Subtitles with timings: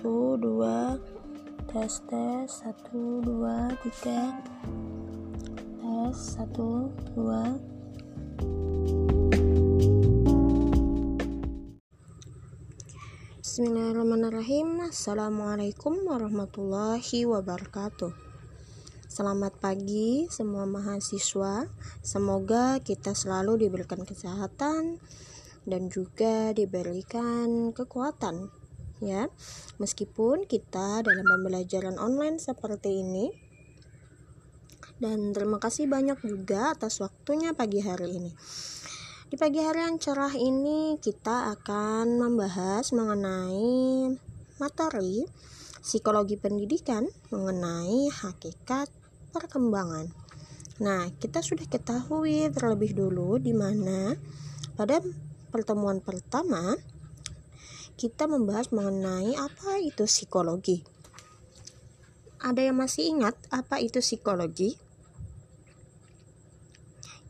[0.00, 0.96] satu dua
[1.68, 2.48] tes tes.
[2.48, 4.32] Satu dua tiga
[5.76, 7.60] tes satu dua.
[13.44, 14.88] Bismillahirrahmanirrahim.
[14.88, 18.16] Assalamualaikum warahmatullahi wabarakatuh.
[19.04, 21.68] Selamat pagi semua mahasiswa.
[22.00, 24.96] Semoga kita selalu diberikan kesehatan
[25.60, 28.59] Dan juga diberikan kekuatan
[29.00, 29.32] Ya,
[29.80, 33.32] meskipun kita dalam pembelajaran online seperti ini
[35.00, 38.32] dan terima kasih banyak juga atas waktunya pagi hari ini.
[39.32, 44.12] Di pagi hari yang cerah ini kita akan membahas mengenai
[44.60, 45.24] materi
[45.80, 48.92] psikologi pendidikan mengenai hakikat
[49.32, 50.12] perkembangan.
[50.84, 54.12] Nah, kita sudah ketahui terlebih dulu di mana
[54.76, 55.00] pada
[55.48, 56.76] pertemuan pertama
[58.00, 60.80] kita membahas mengenai apa itu psikologi.
[62.40, 64.80] Ada yang masih ingat apa itu psikologi?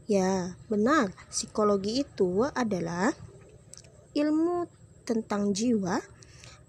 [0.07, 1.11] Ya, benar.
[1.27, 3.11] Psikologi itu adalah
[4.15, 4.71] ilmu
[5.03, 5.99] tentang jiwa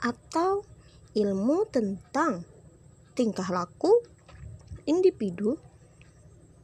[0.01, 0.65] atau
[1.13, 2.41] ilmu tentang
[3.13, 4.01] tingkah laku
[4.89, 5.61] individu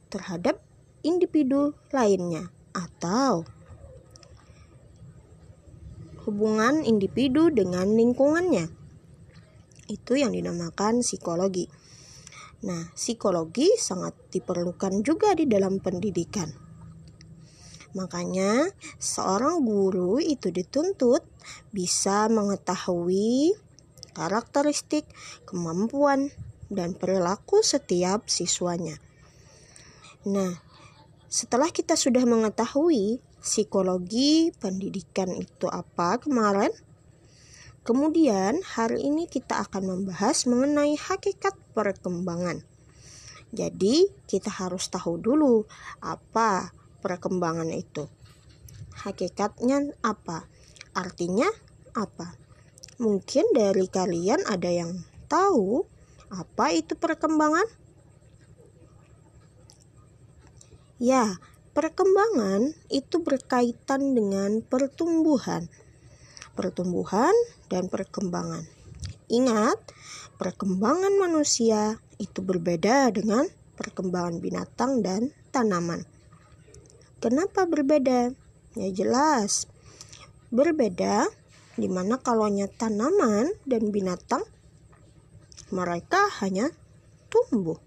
[0.09, 0.57] terhadap
[1.05, 3.45] individu lainnya atau
[6.27, 8.67] hubungan individu dengan lingkungannya.
[9.87, 11.71] Itu yang dinamakan psikologi.
[12.67, 16.51] Nah, psikologi sangat diperlukan juga di dalam pendidikan.
[17.95, 18.67] Makanya,
[18.99, 21.23] seorang guru itu dituntut
[21.71, 23.55] bisa mengetahui
[24.11, 25.07] karakteristik,
[25.47, 26.27] kemampuan,
[26.67, 28.99] dan perilaku setiap siswanya.
[30.27, 30.59] Nah,
[31.31, 36.69] setelah kita sudah mengetahui psikologi pendidikan itu apa kemarin,
[37.87, 42.67] kemudian hari ini kita akan membahas mengenai hakikat perkembangan.
[43.55, 45.63] Jadi, kita harus tahu dulu
[46.03, 48.11] apa perkembangan itu.
[49.07, 50.51] Hakikatnya apa?
[50.91, 51.47] Artinya
[51.95, 52.35] apa?
[52.99, 54.91] Mungkin dari kalian ada yang
[55.31, 55.87] tahu
[56.27, 57.63] apa itu perkembangan?
[60.99, 61.37] Ya,
[61.77, 65.69] perkembangan itu berkaitan dengan pertumbuhan.
[66.57, 67.37] Pertumbuhan
[67.69, 68.65] dan perkembangan.
[69.29, 69.77] Ingat,
[70.41, 73.45] perkembangan manusia itu berbeda dengan
[73.77, 76.01] perkembangan binatang dan tanaman.
[77.21, 78.33] Kenapa berbeda?
[78.73, 79.69] Ya jelas.
[80.49, 81.29] Berbeda
[81.77, 84.41] di mana kalau tanaman dan binatang
[85.69, 86.73] mereka hanya
[87.29, 87.77] tumbuh.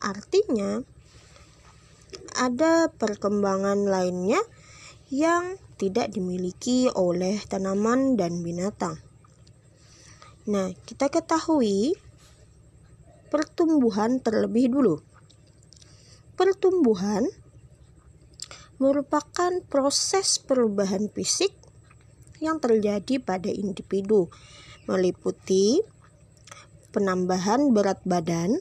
[0.00, 0.80] Artinya
[2.36, 4.40] ada perkembangan lainnya
[5.10, 9.00] yang tidak dimiliki oleh tanaman dan binatang.
[10.46, 11.98] Nah, kita ketahui
[13.30, 14.96] pertumbuhan terlebih dulu.
[16.34, 17.26] Pertumbuhan
[18.80, 21.52] merupakan proses perubahan fisik
[22.40, 24.32] yang terjadi pada individu,
[24.88, 25.84] meliputi
[26.90, 28.56] penambahan berat badan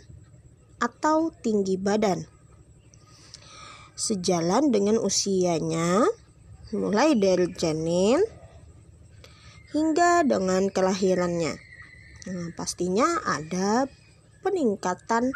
[0.77, 2.38] atau tinggi badan.
[3.99, 6.07] Sejalan dengan usianya,
[6.71, 8.23] mulai dari janin
[9.75, 11.59] hingga dengan kelahirannya.
[12.31, 13.91] Nah, pastinya ada
[14.39, 15.35] peningkatan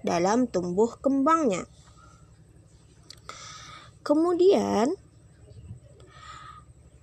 [0.00, 1.68] dalam tumbuh kembangnya.
[4.00, 4.96] Kemudian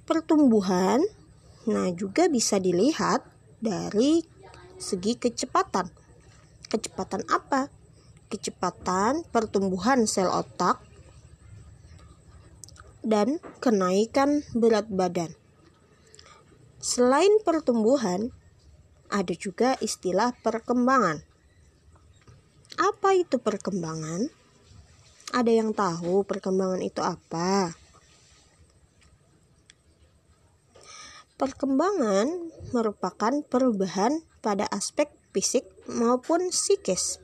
[0.10, 1.06] pertumbuhan
[1.70, 3.22] nah juga bisa dilihat
[3.62, 4.26] dari
[4.82, 5.86] segi kecepatan.
[6.66, 7.70] Kecepatan apa?
[8.26, 10.85] Kecepatan pertumbuhan sel otak
[13.06, 15.38] dan kenaikan berat badan.
[16.82, 18.34] Selain pertumbuhan,
[19.14, 21.22] ada juga istilah perkembangan.
[22.82, 24.28] Apa itu perkembangan?
[25.32, 27.78] Ada yang tahu perkembangan itu apa?
[31.36, 32.28] Perkembangan
[32.74, 37.20] merupakan perubahan pada aspek fisik maupun psikis,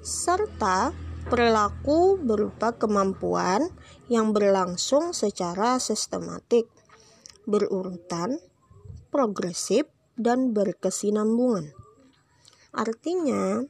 [0.00, 0.96] serta
[1.28, 3.68] perilaku berupa kemampuan
[4.10, 6.66] yang berlangsung secara sistematik,
[7.46, 8.42] berurutan,
[9.14, 9.86] progresif,
[10.18, 11.70] dan berkesinambungan.
[12.74, 13.62] Artinya,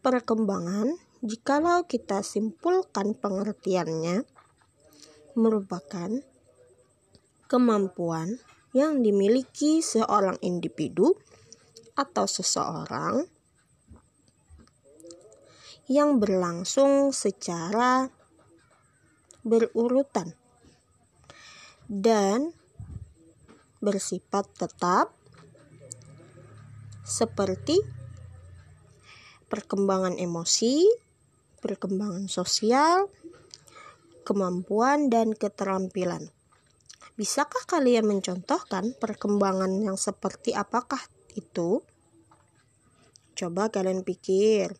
[0.00, 4.24] perkembangan jikalau kita simpulkan pengertiannya,
[5.36, 6.10] merupakan
[7.44, 8.40] kemampuan
[8.72, 11.12] yang dimiliki seorang individu
[11.92, 13.28] atau seseorang
[15.92, 18.08] yang berlangsung secara
[19.42, 20.34] berurutan
[21.90, 22.54] dan
[23.82, 25.10] bersifat tetap
[27.02, 27.82] seperti
[29.50, 30.86] perkembangan emosi,
[31.60, 33.10] perkembangan sosial,
[34.24, 36.32] kemampuan, dan keterampilan.
[37.18, 41.02] Bisakah kalian mencontohkan perkembangan yang seperti apakah
[41.36, 41.84] itu?
[43.36, 44.72] Coba kalian pikir.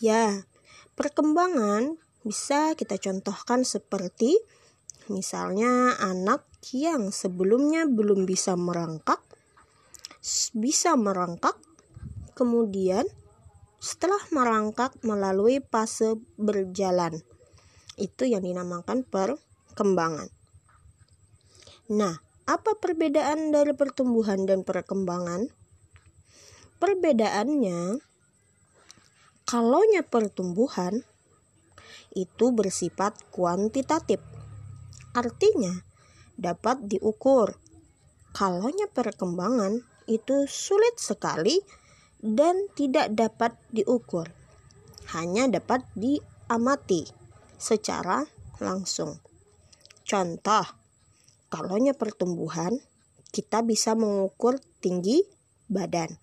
[0.00, 0.48] Ya,
[0.94, 4.38] perkembangan bisa kita contohkan seperti
[5.10, 9.18] misalnya anak yang sebelumnya belum bisa merangkak
[10.54, 11.58] bisa merangkak
[12.38, 13.02] kemudian
[13.82, 17.18] setelah merangkak melalui fase berjalan.
[17.98, 20.30] Itu yang dinamakan perkembangan.
[21.90, 25.50] Nah apa perbedaan dari pertumbuhan dan perkembangan?
[26.78, 27.98] Perbedaannya
[29.52, 31.04] kalaunya pertumbuhan
[32.16, 34.16] itu bersifat kuantitatif.
[35.12, 35.76] Artinya,
[36.40, 37.60] dapat diukur.
[38.32, 41.60] Kalaunya perkembangan itu sulit sekali
[42.24, 44.32] dan tidak dapat diukur.
[45.12, 47.04] Hanya dapat diamati
[47.60, 48.24] secara
[48.56, 49.20] langsung.
[50.08, 50.64] Contoh,
[51.52, 52.80] kalaunya pertumbuhan,
[53.28, 55.20] kita bisa mengukur tinggi
[55.68, 56.16] badan.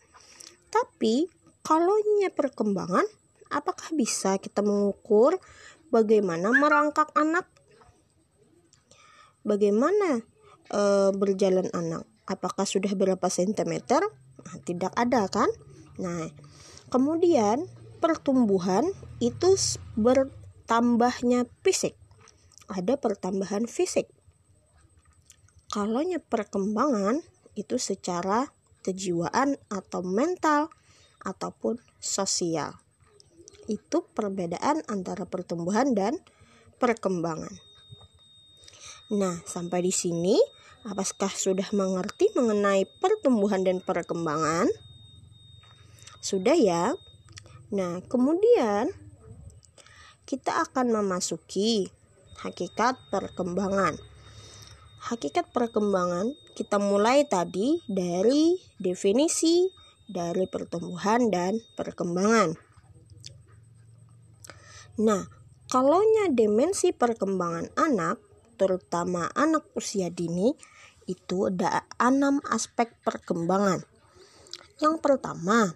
[0.74, 1.30] Tapi
[1.62, 3.19] kalaunya perkembangan,
[3.50, 5.38] apakah bisa kita mengukur
[5.90, 7.50] bagaimana merangkak anak,
[9.42, 10.22] bagaimana
[10.69, 10.81] e,
[11.18, 14.06] berjalan anak, apakah sudah berapa sentimeter?
[14.46, 15.50] Nah, tidak ada kan?
[15.98, 16.30] Nah,
[16.94, 17.66] kemudian
[18.00, 18.86] pertumbuhan
[19.19, 19.57] itu
[19.98, 21.98] bertambahnya fisik.
[22.69, 24.07] Ada pertambahan fisik.
[25.74, 27.22] Kalaunya perkembangan
[27.57, 28.54] itu secara
[28.86, 30.69] kejiwaan atau mental
[31.22, 32.89] ataupun sosial
[33.69, 36.18] itu perbedaan antara pertumbuhan dan
[36.81, 37.54] perkembangan.
[39.13, 40.38] Nah, sampai di sini,
[40.86, 44.66] apakah sudah mengerti mengenai pertumbuhan dan perkembangan?
[46.19, 46.98] Sudah ya?
[47.69, 48.89] Nah, kemudian
[50.25, 51.94] kita akan memasuki
[52.42, 53.98] hakikat perkembangan.
[55.00, 59.66] Hakikat perkembangan kita mulai tadi dari definisi
[60.10, 62.69] dari pertumbuhan dan perkembangan.
[65.00, 65.24] Nah,
[65.72, 68.19] kalaunya dimensi perkembangan anak,
[68.60, 70.51] terutama anak usia dini,
[71.07, 73.88] itu ada enam aspek perkembangan.
[74.84, 75.72] Yang pertama,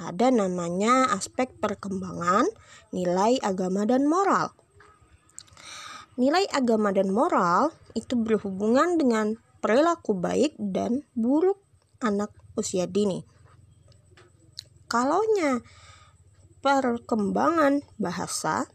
[0.00, 2.48] ada namanya aspek perkembangan
[2.96, 4.56] nilai agama dan moral.
[6.16, 11.60] Nilai agama dan moral itu berhubungan dengan perilaku baik dan buruk
[12.00, 13.20] anak usia dini.
[14.88, 15.60] Kalaunya
[16.66, 18.66] perkembangan bahasa,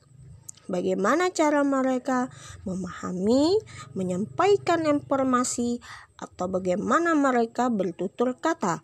[0.71, 2.31] bagaimana cara mereka
[2.63, 3.59] memahami,
[3.91, 5.83] menyampaikan informasi,
[6.15, 8.79] atau bagaimana mereka bertutur kata.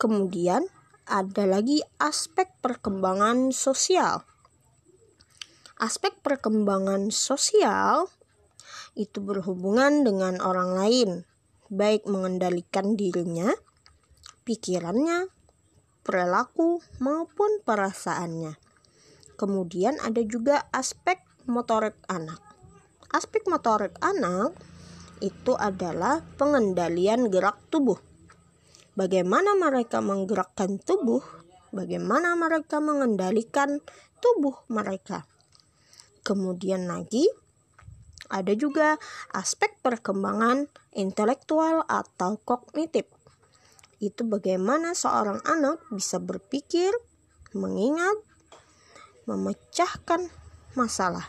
[0.00, 0.64] Kemudian,
[1.04, 4.24] ada lagi aspek perkembangan sosial.
[5.76, 8.08] Aspek perkembangan sosial
[8.96, 11.10] itu berhubungan dengan orang lain,
[11.68, 13.52] baik mengendalikan dirinya,
[14.48, 15.28] pikirannya,
[16.04, 18.56] perilaku maupun perasaannya.
[19.36, 22.40] Kemudian ada juga aspek motorik anak.
[23.10, 24.52] Aspek motorik anak
[25.20, 28.00] itu adalah pengendalian gerak tubuh.
[28.96, 31.24] Bagaimana mereka menggerakkan tubuh,
[31.72, 33.80] bagaimana mereka mengendalikan
[34.20, 35.24] tubuh mereka.
[36.20, 37.24] Kemudian lagi
[38.30, 39.00] ada juga
[39.34, 43.08] aspek perkembangan intelektual atau kognitif
[44.00, 46.90] itu bagaimana seorang anak bisa berpikir,
[47.52, 48.16] mengingat,
[49.28, 50.32] memecahkan
[50.72, 51.28] masalah.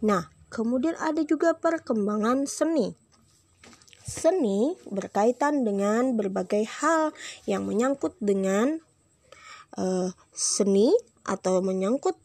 [0.00, 2.94] Nah, kemudian ada juga perkembangan seni.
[4.06, 7.14] Seni berkaitan dengan berbagai hal
[7.46, 8.78] yang menyangkut dengan
[9.74, 10.94] uh, seni
[11.26, 12.18] atau menyangkut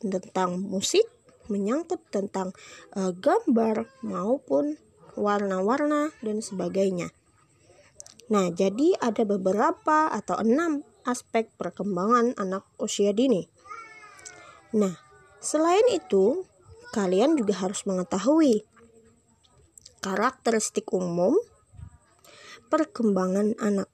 [0.00, 1.04] tentang musik,
[1.48, 2.52] menyangkut tentang
[2.92, 4.76] uh, gambar maupun
[5.16, 7.12] warna-warna dan sebagainya.
[8.26, 13.46] Nah, jadi ada beberapa atau enam aspek perkembangan anak usia dini.
[14.74, 14.98] Nah,
[15.38, 16.42] selain itu,
[16.90, 18.66] kalian juga harus mengetahui
[20.02, 21.38] karakteristik umum
[22.66, 23.86] perkembangan anak.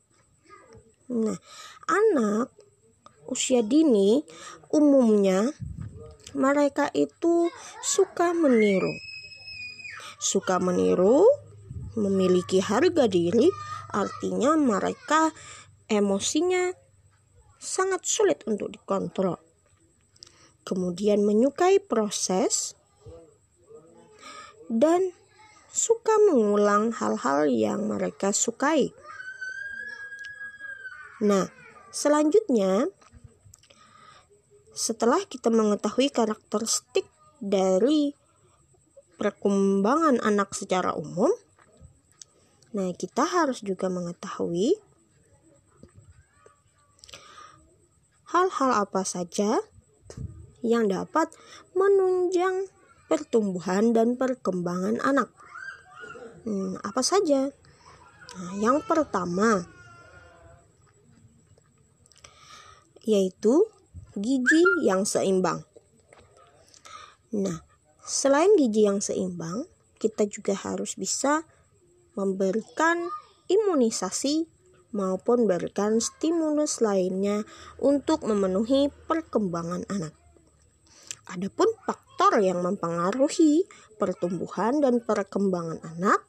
[1.12, 1.37] Nah,
[1.89, 2.49] anak
[3.29, 4.25] usia dini
[4.73, 5.53] umumnya
[6.33, 7.53] mereka itu
[7.85, 8.93] suka meniru.
[10.17, 11.29] Suka meniru,
[11.97, 13.53] memiliki harga diri,
[13.92, 15.30] Artinya mereka
[15.87, 16.72] emosinya
[17.61, 19.38] sangat sulit untuk dikontrol.
[20.66, 22.75] Kemudian menyukai proses
[24.72, 25.12] dan
[25.72, 28.92] suka mengulang hal-hal yang mereka sukai.
[31.22, 31.46] Nah,
[31.94, 32.90] selanjutnya
[34.72, 37.06] setelah kita mengetahui karakteristik
[37.38, 38.16] dari
[39.20, 41.30] perkembangan anak secara umum,
[42.73, 44.81] nah kita harus juga mengetahui
[48.33, 49.61] hal-hal apa saja
[50.64, 51.29] yang dapat
[51.76, 52.71] menunjang
[53.12, 55.29] pertumbuhan dan perkembangan anak.
[56.49, 57.52] Hmm, apa saja?
[58.33, 59.69] Nah, yang pertama
[63.05, 63.67] yaitu
[64.17, 65.67] gizi yang seimbang.
[67.35, 67.61] Nah,
[68.00, 69.67] selain gizi yang seimbang,
[69.99, 71.43] kita juga harus bisa
[72.14, 73.09] memberikan
[73.49, 74.49] imunisasi
[74.92, 77.42] maupun berikan stimulus lainnya
[77.81, 80.14] untuk memenuhi perkembangan anak.
[81.33, 83.64] Adapun faktor yang mempengaruhi
[83.97, 86.21] pertumbuhan dan perkembangan anak,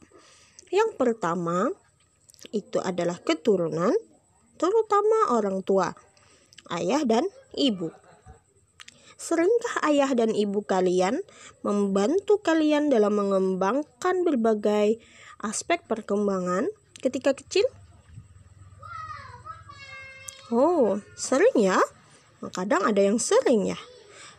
[0.72, 1.68] yang pertama
[2.50, 3.92] itu adalah keturunan,
[4.56, 5.92] terutama orang tua,
[6.72, 7.92] ayah dan ibu.
[9.14, 11.22] Seringkah ayah dan ibu kalian
[11.62, 14.98] membantu kalian dalam mengembangkan berbagai
[15.44, 16.72] aspek perkembangan
[17.04, 17.68] ketika kecil?
[20.48, 21.76] Oh, sering ya?
[22.56, 23.80] Kadang ada yang sering ya.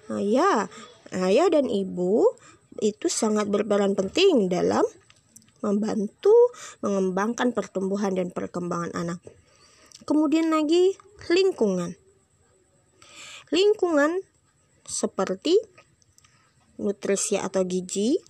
[0.09, 0.69] Nah, ya,
[1.13, 2.25] ayah dan ibu
[2.81, 4.83] itu sangat berperan penting dalam
[5.61, 6.33] membantu
[6.85, 9.19] mengembangkan pertumbuhan dan perkembangan anak.
[10.05, 10.93] Kemudian lagi
[11.33, 11.97] lingkungan.
[13.49, 14.21] Lingkungan
[14.85, 15.57] seperti
[16.77, 18.21] nutrisi atau gizi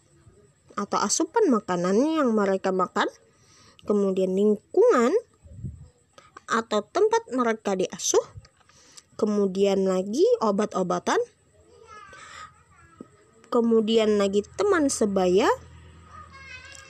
[0.75, 3.08] atau asupan makanan yang mereka makan,
[3.88, 5.12] kemudian lingkungan
[6.46, 8.22] atau tempat mereka diasuh,
[9.17, 11.17] kemudian lagi obat-obatan
[13.55, 15.48] kemudian lagi teman sebaya.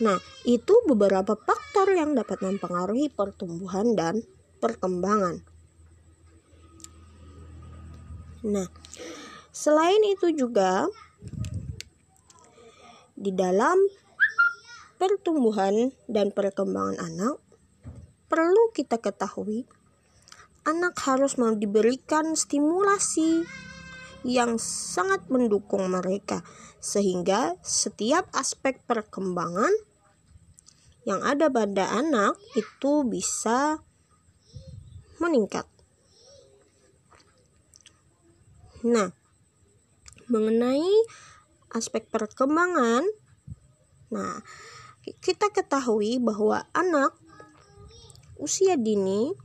[0.01, 0.17] Nah,
[0.49, 4.25] itu beberapa faktor yang dapat mempengaruhi pertumbuhan dan
[4.57, 5.45] perkembangan.
[8.41, 8.65] Nah,
[9.53, 10.89] selain itu juga
[13.15, 13.79] di dalam
[14.99, 17.39] pertumbuhan dan perkembangan anak
[18.29, 19.63] perlu kita ketahui
[20.65, 23.45] anak harus mau diberikan stimulasi
[24.25, 26.41] yang sangat mendukung mereka,
[26.81, 29.69] sehingga setiap aspek perkembangan
[31.05, 33.85] yang ada pada anak itu bisa
[35.21, 35.69] meningkat.
[38.81, 39.13] Nah,
[40.25, 40.89] mengenai
[41.75, 43.03] aspek perkembangan,
[44.09, 44.39] nah,
[45.19, 47.13] kita ketahui bahwa anak
[48.39, 49.35] usia dini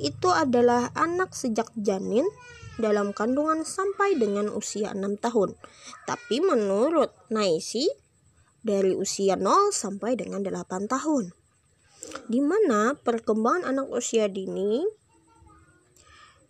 [0.00, 2.26] itu adalah anak sejak janin
[2.80, 5.54] dalam kandungan sampai dengan usia 6 tahun.
[6.08, 7.86] Tapi menurut Naisi
[8.64, 11.30] dari usia 0 sampai dengan 8 tahun.
[12.26, 14.82] Di mana perkembangan anak usia dini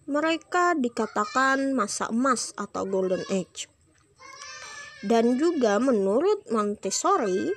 [0.02, 3.71] mereka dikatakan masa emas atau golden age.
[5.02, 7.50] Dan juga menurut Montessori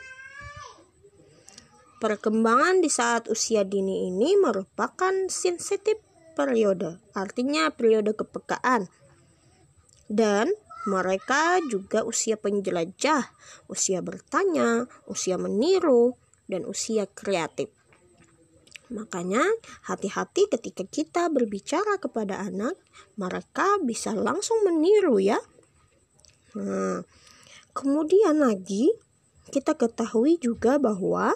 [2.01, 6.01] perkembangan di saat usia dini ini merupakan sensitif
[6.33, 8.89] periode, artinya periode kepekaan.
[10.05, 10.53] Dan
[10.85, 13.33] mereka juga usia penjelajah,
[13.65, 16.13] usia bertanya, usia meniru,
[16.45, 17.73] dan usia kreatif.
[18.93, 19.41] Makanya,
[19.89, 22.77] hati-hati ketika kita berbicara kepada anak,
[23.17, 25.41] mereka bisa langsung meniru, ya.
[26.53, 27.01] Nah,
[27.75, 28.95] kemudian lagi,
[29.51, 31.35] kita ketahui juga bahwa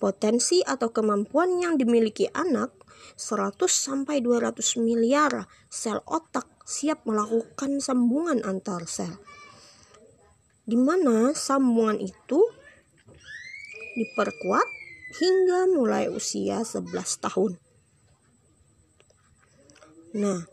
[0.00, 2.72] Potensi atau kemampuan yang dimiliki anak
[3.20, 9.20] 100 sampai 200 miliar sel otak siap melakukan sambungan antar sel.
[10.64, 12.40] Di mana sambungan itu
[14.00, 14.68] diperkuat
[15.20, 17.60] hingga mulai usia 11 tahun.
[20.16, 20.48] Nah,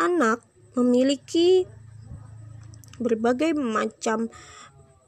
[0.00, 0.42] anak
[0.74, 1.66] memiliki
[2.98, 4.30] berbagai macam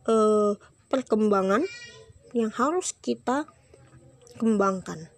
[0.06, 0.54] uh,
[0.86, 1.66] perkembangan
[2.34, 3.46] yang harus kita
[4.38, 5.10] kembangkan.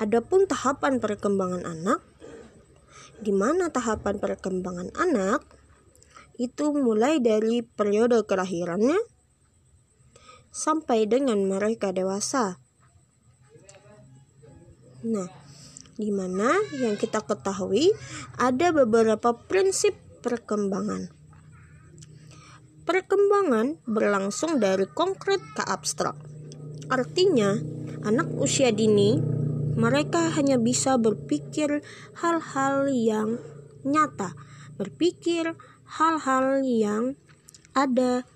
[0.00, 2.00] Adapun tahapan perkembangan anak,
[3.20, 5.44] di mana tahapan perkembangan anak
[6.40, 8.96] itu mulai dari periode kelahirannya
[10.48, 12.56] sampai dengan mereka dewasa.
[15.04, 15.28] Nah,
[16.00, 17.92] di mana yang kita ketahui
[18.40, 19.92] ada beberapa prinsip
[20.24, 21.12] perkembangan.
[22.88, 26.16] Perkembangan berlangsung dari konkret ke abstrak.
[26.88, 27.54] Artinya,
[28.02, 29.20] anak usia dini
[29.76, 31.86] mereka hanya bisa berpikir
[32.18, 33.38] hal-hal yang
[33.86, 34.34] nyata,
[34.74, 35.54] berpikir
[35.86, 37.14] hal-hal yang
[37.76, 38.26] ada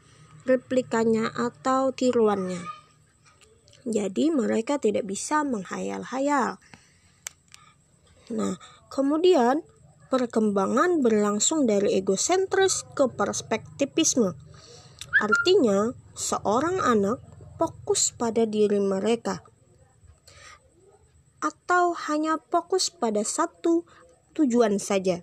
[0.47, 2.61] replikanya atau tiruannya.
[3.85, 6.56] Jadi mereka tidak bisa menghayal-hayal.
[8.33, 8.57] Nah,
[8.88, 9.61] kemudian
[10.09, 14.33] perkembangan berlangsung dari egosentris ke perspektivisme.
[15.21, 17.21] Artinya, seorang anak
[17.59, 19.45] fokus pada diri mereka
[21.45, 23.85] atau hanya fokus pada satu
[24.33, 25.21] tujuan saja.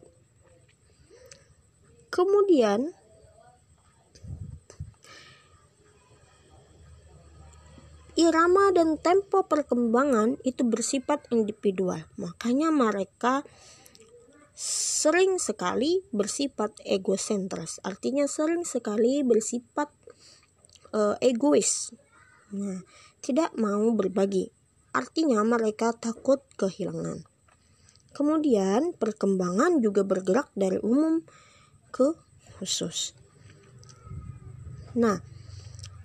[2.14, 2.94] Kemudian,
[8.22, 12.06] irama dan tempo perkembangan itu bersifat individual.
[12.22, 13.42] Makanya mereka
[14.62, 17.82] sering sekali bersifat egosentris.
[17.82, 19.90] Artinya sering sekali bersifat
[20.94, 21.90] uh, egois.
[22.54, 22.86] Nah,
[23.26, 24.54] tidak mau berbagi.
[24.94, 27.26] Artinya mereka takut kehilangan.
[28.12, 31.24] Kemudian perkembangan juga bergerak dari umum
[31.90, 32.14] ke
[32.60, 33.16] khusus.
[34.94, 35.31] Nah,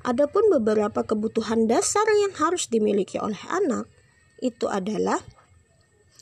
[0.06, 3.90] Adapun beberapa kebutuhan dasar yang harus dimiliki oleh anak
[4.38, 5.18] itu adalah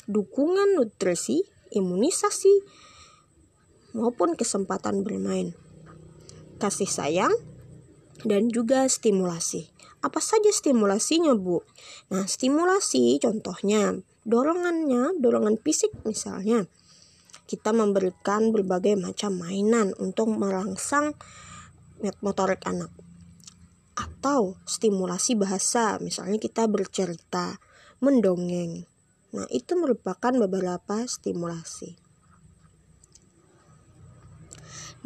[0.08, 2.64] dukungan nutrisi, imunisasi,
[3.92, 5.52] maupun kesempatan bermain,
[6.56, 7.36] kasih sayang,
[8.24, 9.68] dan juga stimulasi.
[10.00, 11.60] Apa saja stimulasinya, Bu?
[12.08, 16.64] Nah, stimulasi contohnya dorongannya, dorongan fisik misalnya.
[17.44, 21.12] Kita memberikan berbagai macam mainan untuk merangsang
[22.24, 23.03] motorik anak
[23.94, 27.62] atau stimulasi bahasa, misalnya kita bercerita,
[28.02, 28.86] mendongeng.
[29.34, 31.98] Nah, itu merupakan beberapa stimulasi.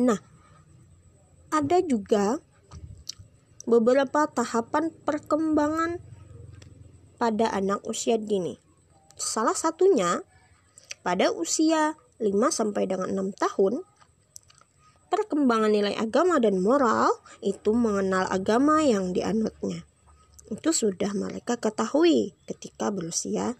[0.00, 0.20] Nah,
[1.48, 2.40] ada juga
[3.68, 6.00] beberapa tahapan perkembangan
[7.20, 8.56] pada anak usia dini.
[9.18, 10.22] Salah satunya
[11.02, 13.82] pada usia 5 sampai dengan 6 tahun
[15.08, 19.84] perkembangan nilai agama dan moral itu mengenal agama yang dianutnya.
[20.48, 23.56] Itu sudah mereka ketahui ketika berusia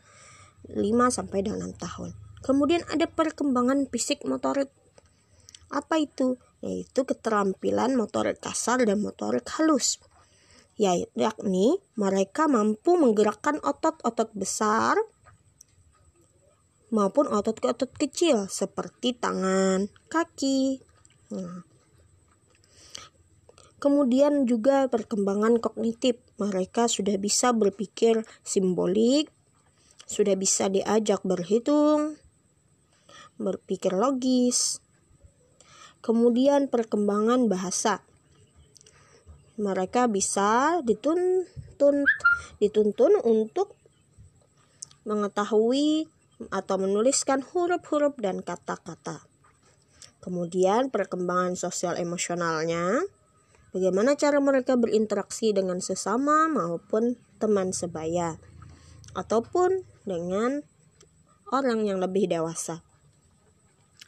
[0.69, 2.11] 5 sampai dengan 6 tahun.
[2.41, 4.73] Kemudian ada perkembangan fisik motorik.
[5.69, 6.41] Apa itu?
[6.65, 10.01] Yaitu keterampilan motorik kasar dan motorik halus.
[10.79, 14.95] Ya, yakni mereka mampu menggerakkan otot-otot besar
[16.89, 20.81] maupun otot-otot kecil seperti tangan, kaki,
[21.29, 21.65] Nah.
[23.79, 26.19] Kemudian juga perkembangan kognitif.
[26.43, 29.31] Mereka sudah bisa berpikir simbolik,
[30.03, 32.19] sudah bisa diajak berhitung,
[33.39, 34.83] berpikir logis.
[36.03, 38.03] Kemudian perkembangan bahasa.
[39.59, 42.07] Mereka bisa dituntun
[42.59, 43.79] dituntun untuk
[45.07, 46.11] mengetahui
[46.51, 49.28] atau menuliskan huruf-huruf dan kata-kata.
[50.29, 53.01] Kemudian perkembangan sosial emosionalnya,
[53.73, 58.37] bagaimana cara mereka berinteraksi dengan sesama maupun teman sebaya,
[59.17, 60.61] ataupun dengan
[61.49, 62.85] orang yang lebih dewasa.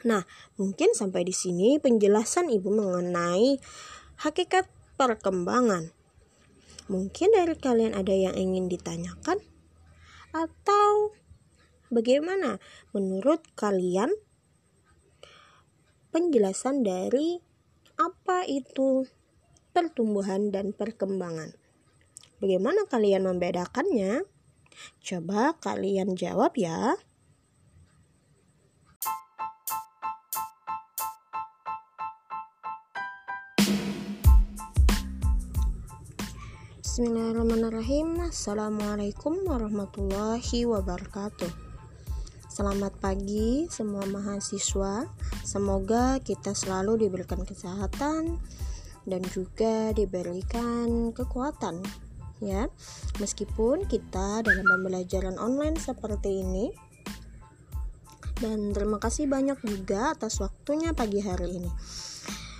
[0.04, 0.28] Nah,
[0.60, 3.56] mungkin sampai di sini penjelasan Ibu mengenai
[4.20, 4.68] hakikat
[5.00, 5.88] perkembangan.
[6.92, 9.40] Mungkin dari kalian ada yang ingin ditanyakan
[10.36, 11.16] atau
[11.88, 12.60] bagaimana
[12.92, 14.12] menurut kalian
[16.10, 17.38] penjelasan dari
[17.94, 19.06] apa itu
[19.70, 21.54] pertumbuhan dan perkembangan.
[22.42, 24.26] Bagaimana kalian membedakannya?
[25.04, 26.98] Coba kalian jawab ya.
[36.80, 38.28] Bismillahirrahmanirrahim.
[38.28, 41.69] Assalamualaikum warahmatullahi wabarakatuh.
[42.50, 45.06] Selamat pagi semua mahasiswa.
[45.46, 48.42] Semoga kita selalu diberikan kesehatan
[49.06, 51.78] dan juga diberikan kekuatan
[52.42, 52.66] ya.
[53.22, 56.74] Meskipun kita dalam pembelajaran online seperti ini
[58.42, 61.70] dan terima kasih banyak juga atas waktunya pagi hari ini.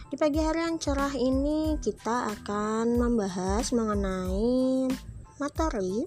[0.07, 4.87] Di pagi hari yang cerah ini kita akan membahas mengenai
[5.43, 6.07] materi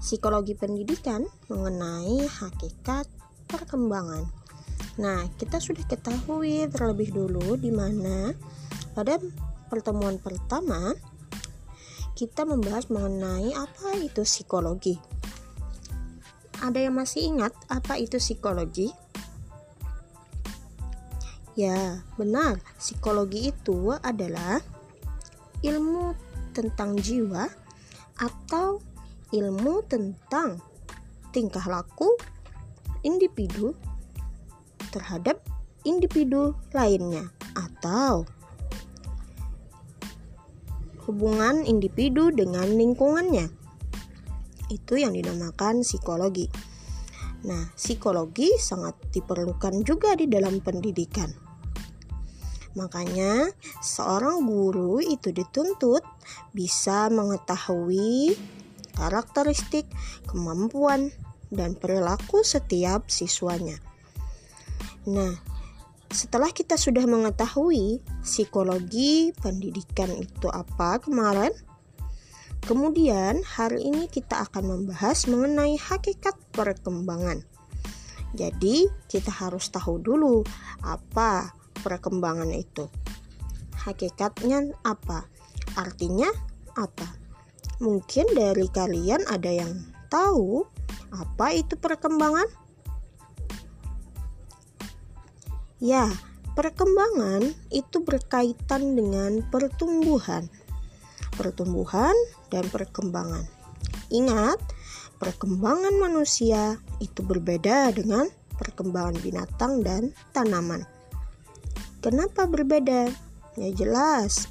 [0.00, 3.17] psikologi pendidikan mengenai hakikat
[3.48, 4.28] perkembangan.
[4.98, 8.36] Nah, kita sudah ketahui terlebih dulu di mana
[8.92, 9.16] pada
[9.72, 10.92] pertemuan pertama
[12.18, 14.98] kita membahas mengenai apa itu psikologi.
[16.58, 18.90] Ada yang masih ingat apa itu psikologi?
[21.54, 22.58] Ya, benar.
[22.74, 24.58] Psikologi itu adalah
[25.62, 26.18] ilmu
[26.50, 27.46] tentang jiwa
[28.18, 28.82] atau
[29.30, 30.58] ilmu tentang
[31.30, 32.10] tingkah laku
[33.02, 33.74] individu
[34.90, 35.42] terhadap
[35.84, 38.26] individu lainnya atau
[41.08, 43.48] hubungan individu dengan lingkungannya.
[44.68, 46.52] Itu yang dinamakan psikologi.
[47.48, 51.32] Nah, psikologi sangat diperlukan juga di dalam pendidikan.
[52.76, 53.48] Makanya,
[53.80, 56.04] seorang guru itu dituntut
[56.52, 58.36] bisa mengetahui
[58.92, 59.88] karakteristik,
[60.28, 61.08] kemampuan,
[61.48, 63.80] dan perilaku setiap siswanya.
[65.08, 65.32] Nah,
[66.08, 71.52] setelah kita sudah mengetahui psikologi pendidikan itu apa kemarin,
[72.64, 77.44] kemudian hari ini kita akan membahas mengenai hakikat perkembangan.
[78.36, 80.44] Jadi, kita harus tahu dulu
[80.84, 82.88] apa perkembangan itu.
[83.88, 85.24] Hakikatnya apa?
[85.76, 86.28] Artinya
[86.76, 87.08] apa?
[87.80, 89.72] Mungkin dari kalian ada yang
[90.12, 90.66] tahu
[91.14, 92.46] apa itu perkembangan?
[95.78, 96.10] Ya,
[96.58, 100.50] perkembangan itu berkaitan dengan pertumbuhan.
[101.38, 102.14] Pertumbuhan
[102.50, 103.46] dan perkembangan.
[104.10, 104.58] Ingat,
[105.22, 108.26] perkembangan manusia itu berbeda dengan
[108.58, 110.82] perkembangan binatang dan tanaman.
[112.02, 113.06] Kenapa berbeda?
[113.54, 114.50] Ya jelas.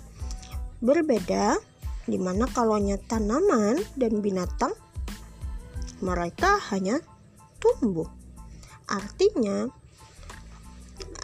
[0.79, 1.59] Berbeda
[2.07, 2.79] di mana kalau
[3.11, 4.71] tanaman dan binatang
[5.99, 7.01] mereka hanya
[7.57, 8.07] tumbuh.
[8.87, 9.67] Artinya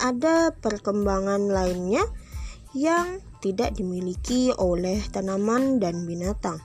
[0.01, 2.03] ada perkembangan lainnya
[2.73, 6.57] yang tidak dimiliki oleh tanaman dan binatang.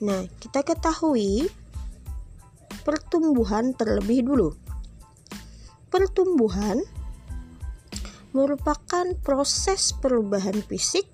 [0.00, 1.46] Nah, kita ketahui
[2.82, 4.50] pertumbuhan terlebih dulu.
[5.92, 6.82] Pertumbuhan
[8.34, 11.06] merupakan proses perubahan fisik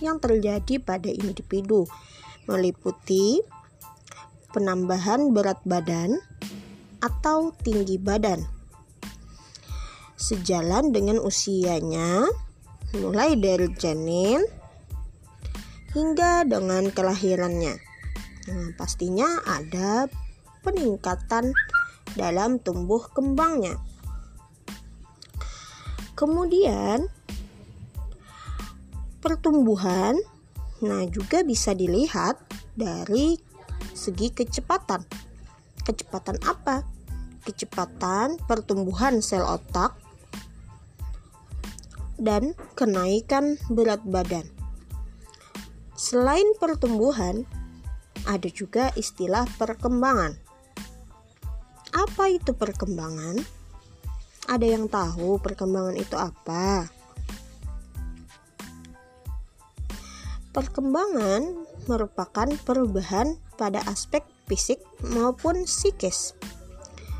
[0.00, 1.84] yang terjadi pada individu,
[2.48, 3.44] meliputi
[4.50, 6.18] penambahan berat badan
[7.00, 8.60] atau tinggi badan
[10.20, 12.28] sejalan dengan usianya,
[12.92, 14.44] mulai dari janin
[15.96, 17.74] hingga dengan kelahirannya.
[18.52, 20.06] Nah, pastinya ada
[20.60, 21.56] peningkatan
[22.14, 23.80] dalam tumbuh kembangnya.
[26.12, 27.08] Kemudian
[29.24, 30.20] pertumbuhan
[30.80, 32.40] nah juga bisa dilihat
[32.72, 33.36] dari
[34.00, 35.04] segi kecepatan.
[35.84, 36.88] Kecepatan apa?
[37.44, 39.92] Kecepatan pertumbuhan sel otak
[42.16, 44.48] dan kenaikan berat badan.
[46.00, 47.44] Selain pertumbuhan,
[48.24, 50.36] ada juga istilah perkembangan.
[51.92, 53.36] Apa itu perkembangan?
[54.48, 56.88] Ada yang tahu perkembangan itu apa?
[60.50, 66.32] Perkembangan merupakan perubahan pada aspek fisik maupun psikis,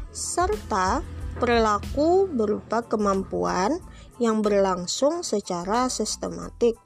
[0.08, 1.04] serta
[1.36, 3.76] perilaku berupa kemampuan
[4.16, 6.80] yang berlangsung secara sistematik,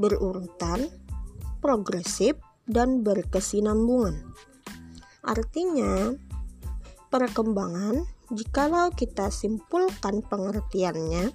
[0.00, 0.88] berurutan,
[1.60, 4.32] progresif, dan berkesinambungan.
[5.20, 6.16] Artinya,
[7.12, 11.28] perkembangan, jikalau kita simpulkan pengertiannya,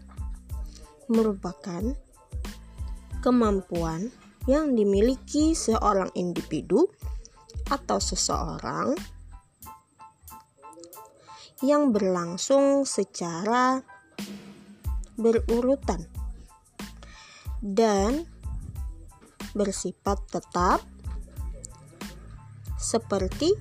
[1.05, 1.93] merupakan
[3.21, 4.09] kemampuan
[4.45, 6.89] yang dimiliki seorang individu
[7.69, 8.93] atau seseorang
[11.63, 13.79] yang berlangsung secara
[15.15, 16.03] berurutan
[17.63, 18.27] dan
[19.55, 20.83] bersifat tetap
[22.75, 23.55] seperti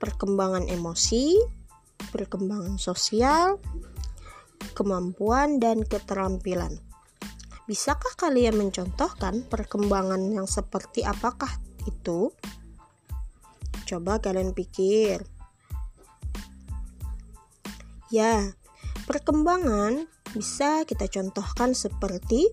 [0.00, 1.38] perkembangan emosi,
[2.10, 3.62] perkembangan sosial,
[4.74, 6.80] kemampuan, dan keterampilan.
[7.70, 12.34] Bisakah kalian mencontohkan perkembangan yang seperti apakah itu?
[13.86, 15.24] Coba kalian pikir.
[18.12, 18.52] Ya,
[19.02, 22.48] Perkembangan bisa kita contohkan seperti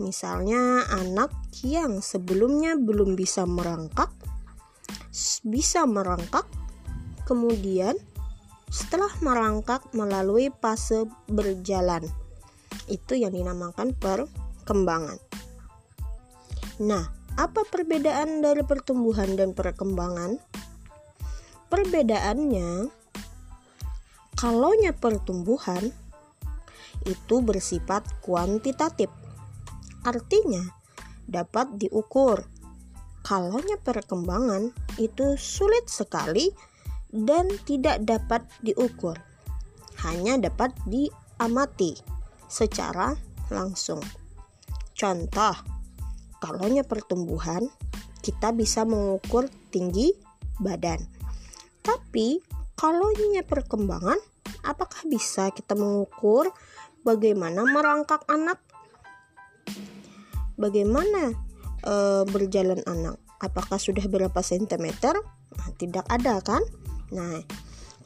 [0.00, 1.34] misalnya anak
[1.66, 4.08] yang sebelumnya belum bisa merangkak
[5.44, 6.48] bisa merangkak
[7.28, 7.98] kemudian
[8.72, 12.08] setelah merangkak melalui fase berjalan
[12.88, 15.20] itu yang dinamakan perkembangan
[16.80, 17.04] nah
[17.36, 20.36] apa perbedaan dari pertumbuhan dan perkembangan
[21.72, 23.02] perbedaannya
[24.42, 25.94] Kalaunya pertumbuhan
[27.06, 29.06] itu bersifat kuantitatif.
[30.02, 30.66] Artinya
[31.30, 32.50] dapat diukur.
[33.22, 36.50] Kalaunya perkembangan itu sulit sekali
[37.14, 39.14] dan tidak dapat diukur.
[40.02, 41.94] Hanya dapat diamati
[42.50, 43.14] secara
[43.46, 44.02] langsung.
[44.98, 45.54] Contoh,
[46.42, 47.70] kalaunya pertumbuhan
[48.22, 50.10] kita bisa mengukur tinggi
[50.58, 50.98] badan.
[51.82, 52.42] Tapi
[52.74, 54.18] kalaunya perkembangan
[54.66, 56.50] apakah bisa kita mengukur
[57.06, 58.58] bagaimana merangkak anak?
[60.58, 61.34] Bagaimana
[61.82, 61.94] e,
[62.30, 63.18] berjalan anak?
[63.42, 65.18] Apakah sudah berapa sentimeter?
[65.58, 66.62] Nah, tidak ada kan?
[67.10, 67.42] Nah,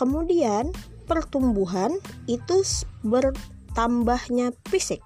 [0.01, 0.73] kemudian
[1.05, 1.93] pertumbuhan
[2.25, 2.65] itu
[3.05, 5.05] bertambahnya fisik.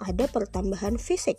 [0.00, 1.36] Ada pertambahan fisik.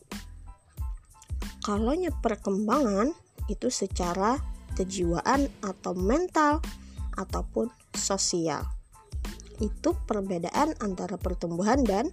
[1.61, 1.93] Kalau
[2.25, 3.13] perkembangan
[3.45, 4.41] itu secara
[4.73, 6.57] kejiwaan atau mental
[7.13, 8.65] ataupun sosial.
[9.61, 12.09] Itu perbedaan antara pertumbuhan dan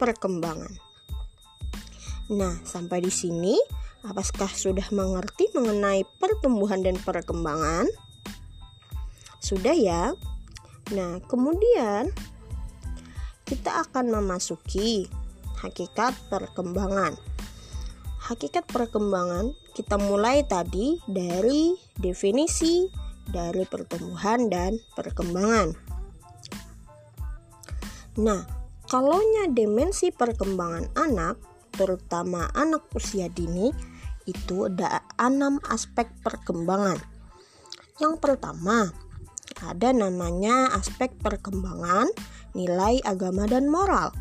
[0.00, 0.72] perkembangan.
[2.32, 3.56] Nah, sampai di sini
[4.04, 7.88] apakah sudah mengerti mengenai pertumbuhan dan perkembangan?
[9.40, 10.12] Sudah ya?
[10.96, 12.08] Nah, kemudian
[13.44, 15.08] kita akan memasuki
[15.60, 17.16] hakikat perkembangan.
[18.28, 22.84] Hakikat perkembangan kita mulai tadi dari definisi
[23.24, 25.72] dari pertumbuhan dan perkembangan.
[28.20, 28.44] Nah,
[28.84, 31.40] kalaunya dimensi perkembangan anak,
[31.72, 33.72] terutama anak usia dini,
[34.28, 37.00] itu ada enam aspek perkembangan.
[37.96, 38.92] Yang pertama,
[39.64, 42.12] ada namanya aspek perkembangan
[42.52, 44.12] nilai agama dan moral.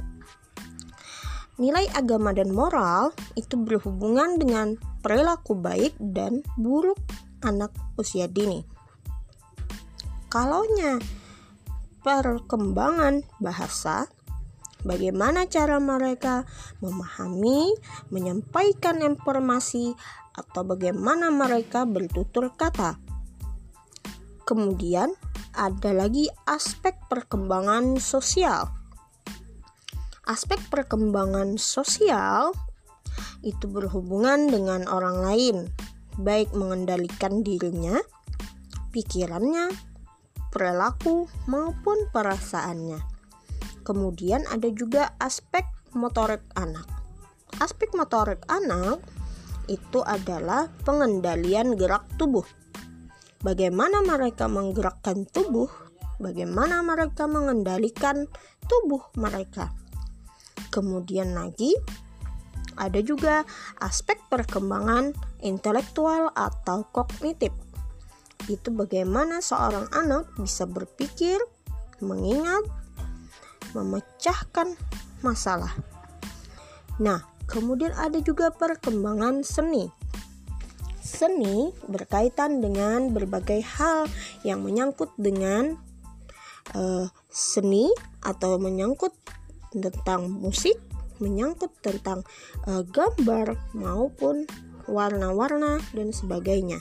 [1.58, 7.02] Nilai agama dan moral itu berhubungan dengan perilaku baik dan buruk
[7.41, 8.62] anak usia dini.
[10.30, 11.02] Kalaunya
[12.06, 14.06] perkembangan bahasa,
[14.86, 16.46] bagaimana cara mereka
[16.78, 17.74] memahami,
[18.13, 19.98] menyampaikan informasi,
[20.38, 23.02] atau bagaimana mereka bertutur kata.
[24.46, 25.10] Kemudian
[25.58, 28.77] ada lagi aspek perkembangan sosial
[30.28, 32.52] aspek perkembangan sosial
[33.42, 35.58] itu berhubungan dengan orang lain,
[36.20, 37.96] baik mengendalikan dirinya,
[38.92, 39.72] pikirannya,
[40.52, 43.00] perilaku, maupun perasaannya.
[43.88, 45.63] Kemudian ada juga aspek
[45.96, 46.86] motorik anak.
[47.63, 49.00] Aspek motorik anak
[49.72, 52.44] itu adalah pengendalian gerak tubuh.
[53.40, 55.72] Bagaimana mereka menggerakkan tubuh,
[56.20, 58.28] bagaimana mereka mengendalikan
[58.68, 59.72] tubuh mereka.
[60.74, 61.74] Kemudian lagi
[62.78, 63.41] ada juga
[63.82, 67.50] aspek perkembangan intelektual atau kognitif.
[68.46, 71.41] Itu bagaimana seorang anak bisa berpikir,
[72.00, 72.63] mengingat,
[73.74, 74.78] memecahkan
[75.26, 75.74] masalah.
[77.02, 79.89] Nah, kemudian ada juga perkembangan seni.
[81.02, 84.06] Seni berkaitan dengan berbagai hal
[84.46, 85.80] yang menyangkut dengan
[86.76, 87.89] uh, seni
[88.22, 89.15] atau menyangkut
[89.73, 90.77] tentang musik,
[91.17, 92.23] menyangkut tentang
[92.69, 94.47] uh, gambar maupun
[94.88, 96.80] warna-warna dan sebagainya.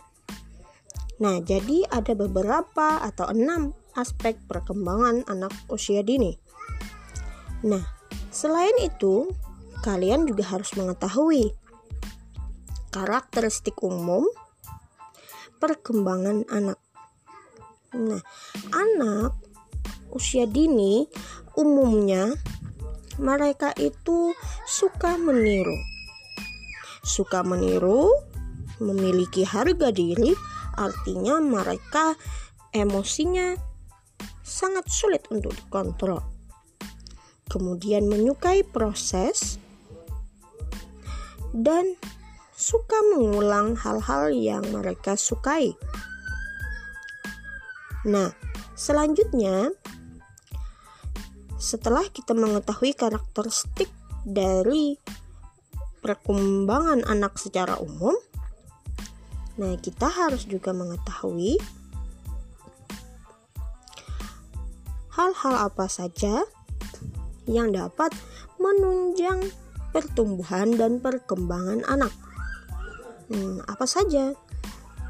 [1.16, 6.36] Nah, jadi ada beberapa atau enam aspek perkembangan anak usia dini.
[7.64, 7.80] Nah,
[8.28, 9.24] selain itu,
[9.80, 11.56] kalian juga harus mengetahui
[12.92, 14.28] karakteristik umum
[15.56, 16.76] perkembangan anak.
[17.96, 18.20] Nah,
[18.76, 19.32] anak
[20.12, 21.08] usia dini
[21.56, 22.36] umumnya
[23.16, 24.32] mereka itu
[24.68, 25.76] suka meniru.
[27.06, 28.10] Suka meniru,
[28.82, 30.36] memiliki harga diri,
[30.76, 32.18] artinya mereka
[32.76, 33.56] emosinya
[34.44, 36.20] sangat sulit untuk dikontrol.
[37.46, 39.56] Kemudian menyukai proses
[41.56, 41.96] dan
[42.52, 45.72] suka mengulang hal-hal yang mereka sukai.
[48.04, 48.30] Nah,
[48.76, 49.72] selanjutnya
[51.66, 53.90] setelah kita mengetahui karakteristik
[54.22, 54.94] dari
[55.98, 58.14] perkembangan anak secara umum,
[59.58, 61.58] nah kita harus juga mengetahui
[65.10, 66.46] hal-hal apa saja
[67.50, 68.14] yang dapat
[68.62, 69.50] menunjang
[69.90, 72.14] pertumbuhan dan perkembangan anak.
[73.26, 74.38] Hmm, apa saja?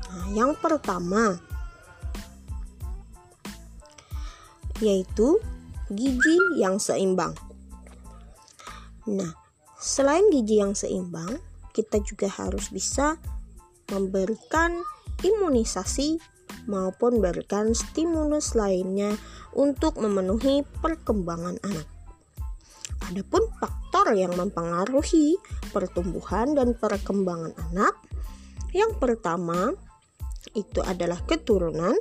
[0.09, 1.37] Nah, yang pertama
[4.81, 5.37] yaitu
[5.93, 7.35] gizi yang seimbang.
[9.07, 9.31] Nah,
[9.79, 11.39] selain gizi yang seimbang,
[11.71, 13.21] kita juga harus bisa
[13.93, 14.83] memberikan
[15.23, 16.19] imunisasi
[16.67, 19.15] maupun berikan stimulus lainnya
[19.55, 21.87] untuk memenuhi perkembangan anak.
[23.07, 25.39] Adapun faktor yang mempengaruhi
[25.71, 27.95] pertumbuhan dan perkembangan anak,
[28.75, 29.71] yang pertama
[30.59, 31.95] itu adalah keturunan,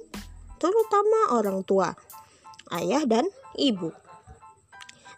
[0.57, 1.93] terutama orang tua,
[2.73, 3.25] ayah dan
[3.57, 3.91] ibu.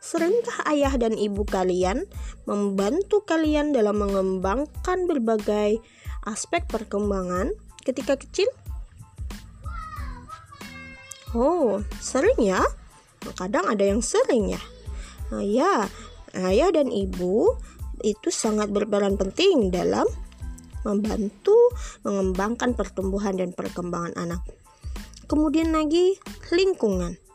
[0.04, 2.08] Seringkah ayah dan ibu kalian
[2.48, 5.84] membantu kalian dalam mengembangkan berbagai
[6.24, 7.52] aspek perkembangan
[7.84, 8.48] ketika kecil?
[11.36, 12.64] Oh, sering ya?
[13.36, 14.62] Kadang ada yang sering ya.
[15.44, 15.92] Ya,
[16.40, 17.60] ayah dan ibu
[18.00, 20.08] itu sangat berperan penting dalam
[20.88, 21.58] membantu
[22.08, 24.40] mengembangkan pertumbuhan dan perkembangan anak.
[25.28, 26.16] Kemudian lagi
[26.56, 27.27] lingkungan.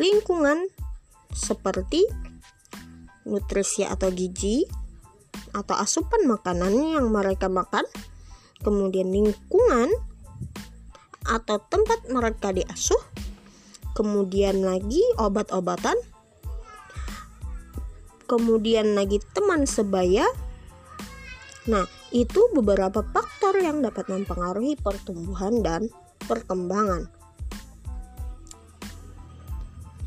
[0.00, 0.68] Lingkungan
[1.32, 2.04] seperti
[3.28, 4.64] nutrisi atau gizi
[5.52, 7.84] atau asupan makanan yang mereka makan,
[8.64, 9.92] kemudian lingkungan
[11.28, 12.98] atau tempat mereka diasuh,
[13.92, 15.94] kemudian lagi obat-obatan,
[18.26, 20.24] kemudian lagi teman sebaya.
[21.68, 25.92] Nah, itu beberapa faktor yang dapat mempengaruhi pertumbuhan dan
[26.26, 27.21] perkembangan.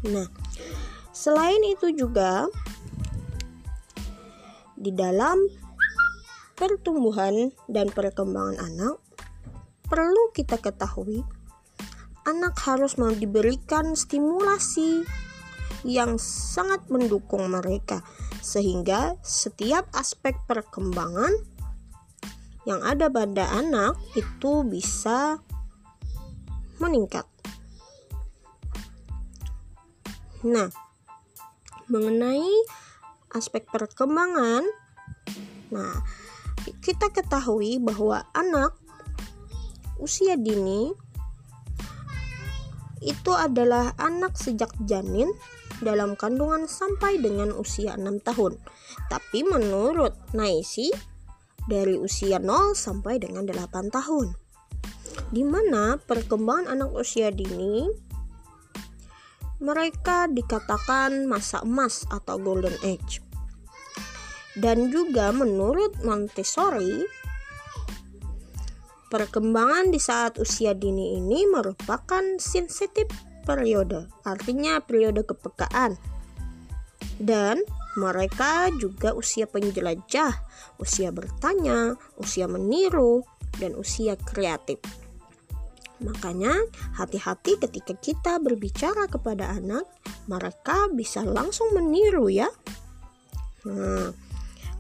[0.06, 0.30] Nah,
[1.10, 2.46] selain itu juga
[4.78, 5.40] di dalam
[6.54, 8.96] pertumbuhan dan perkembangan anak
[9.86, 11.26] perlu kita ketahui
[12.26, 15.06] anak harus mau diberikan stimulasi
[15.86, 18.02] yang sangat mendukung mereka
[18.42, 21.34] sehingga setiap aspek perkembangan
[22.66, 25.38] yang ada pada anak itu bisa
[26.82, 27.30] meningkat.
[30.46, 30.70] Nah,
[31.90, 32.54] mengenai
[33.34, 34.62] aspek perkembangan,
[35.74, 36.06] nah,
[36.86, 38.78] kita ketahui bahwa anak
[39.98, 40.94] usia dini
[43.02, 45.34] itu adalah anak sejak janin
[45.82, 48.62] dalam kandungan sampai dengan usia 6 tahun.
[49.10, 50.94] Tapi menurut Naisi
[51.66, 54.46] dari usia 0 sampai dengan 8 tahun
[55.34, 57.90] di mana perkembangan anak usia dini
[59.60, 63.24] mereka dikatakan masa emas atau golden age.
[64.56, 67.04] Dan juga menurut Montessori,
[69.12, 73.08] perkembangan di saat usia dini ini merupakan sensitif
[73.44, 76.00] periode, artinya periode kepekaan.
[77.20, 77.64] Dan
[77.96, 80.36] mereka juga usia penjelajah,
[80.80, 83.24] usia bertanya, usia meniru,
[83.60, 84.84] dan usia kreatif.
[86.04, 86.52] Makanya,
[87.00, 89.88] hati-hati ketika kita berbicara kepada anak,
[90.28, 92.52] mereka bisa langsung meniru ya.
[93.64, 94.12] Nah,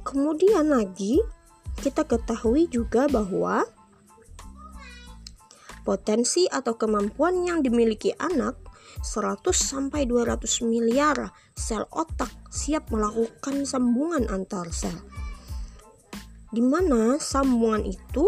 [0.04, 1.23] kemudian lagi
[1.80, 3.63] kita ketahui juga bahwa
[5.88, 8.58] potensi atau kemampuan yang dimiliki anak
[9.06, 14.97] 100 sampai 200 miliar sel otak siap melakukan sambungan antar sel.
[16.49, 18.25] Di mana sambungan itu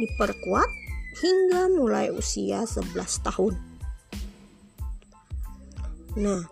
[0.00, 0.81] diperkuat
[1.22, 3.54] hingga mulai usia 11 tahun.
[6.18, 6.42] Nah,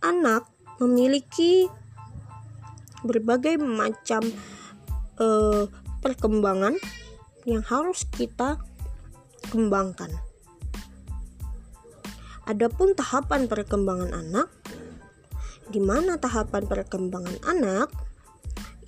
[0.00, 0.48] anak
[0.80, 1.68] memiliki
[3.04, 4.24] berbagai macam
[5.20, 5.68] uh,
[6.00, 6.74] perkembangan
[7.44, 8.56] yang harus kita
[9.52, 10.10] kembangkan.
[12.48, 14.48] Adapun tahapan perkembangan anak,
[15.68, 18.07] di mana tahapan perkembangan anak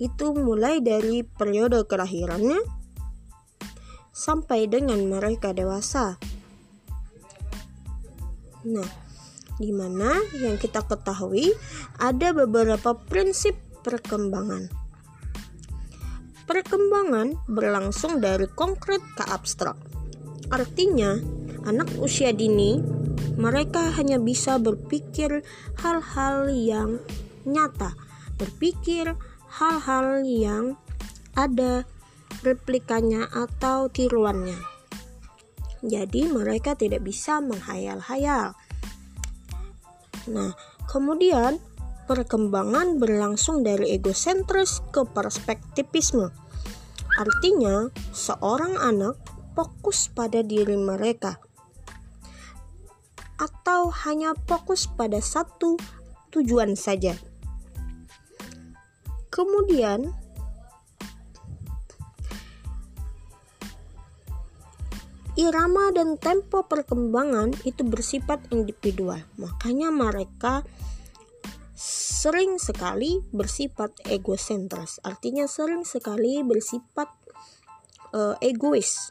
[0.01, 2.57] itu mulai dari periode kelahirannya
[4.09, 6.17] sampai dengan mereka dewasa.
[8.65, 8.89] Nah,
[9.61, 11.53] di mana yang kita ketahui
[12.01, 13.53] ada beberapa prinsip
[13.85, 14.73] perkembangan.
[16.49, 19.77] Perkembangan berlangsung dari konkret ke abstrak.
[20.49, 21.15] Artinya,
[21.69, 22.81] anak usia dini
[23.37, 25.45] mereka hanya bisa berpikir
[25.79, 26.99] hal-hal yang
[27.47, 27.95] nyata,
[28.35, 29.15] berpikir
[29.51, 30.79] hal-hal yang
[31.35, 31.83] ada
[32.41, 34.57] replikanya atau tiruannya.
[35.81, 38.53] Jadi mereka tidak bisa menghayal-hayal.
[40.29, 40.53] Nah,
[40.87, 41.57] kemudian
[42.05, 46.29] perkembangan berlangsung dari egosentris ke perspektivisme.
[47.17, 49.19] Artinya, seorang anak
[49.57, 51.41] fokus pada diri mereka
[53.41, 55.81] atau hanya fokus pada satu
[56.29, 57.17] tujuan saja.
[59.31, 60.11] Kemudian
[65.39, 69.23] irama dan tempo perkembangan itu bersifat individual.
[69.39, 70.61] Makanya mereka
[72.21, 75.01] sering sekali bersifat egosentris.
[75.01, 77.09] Artinya sering sekali bersifat
[78.13, 79.09] uh, egois.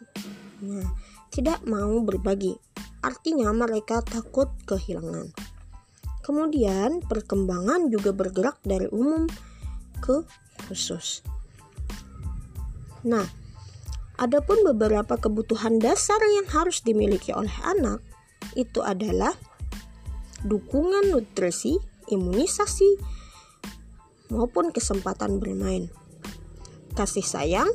[0.63, 0.87] Nah,
[1.35, 2.55] tidak mau berbagi.
[3.03, 5.35] Artinya mereka takut kehilangan.
[6.21, 9.27] Kemudian perkembangan juga bergerak dari umum
[10.01, 10.25] ke
[10.67, 11.23] khusus.
[13.05, 13.25] Nah,
[14.21, 18.05] adapun beberapa kebutuhan dasar yang harus dimiliki oleh anak
[18.59, 19.33] itu adalah
[20.45, 21.77] dukungan nutrisi,
[22.09, 23.01] imunisasi,
[24.33, 25.91] maupun kesempatan bermain,
[26.95, 27.71] kasih sayang,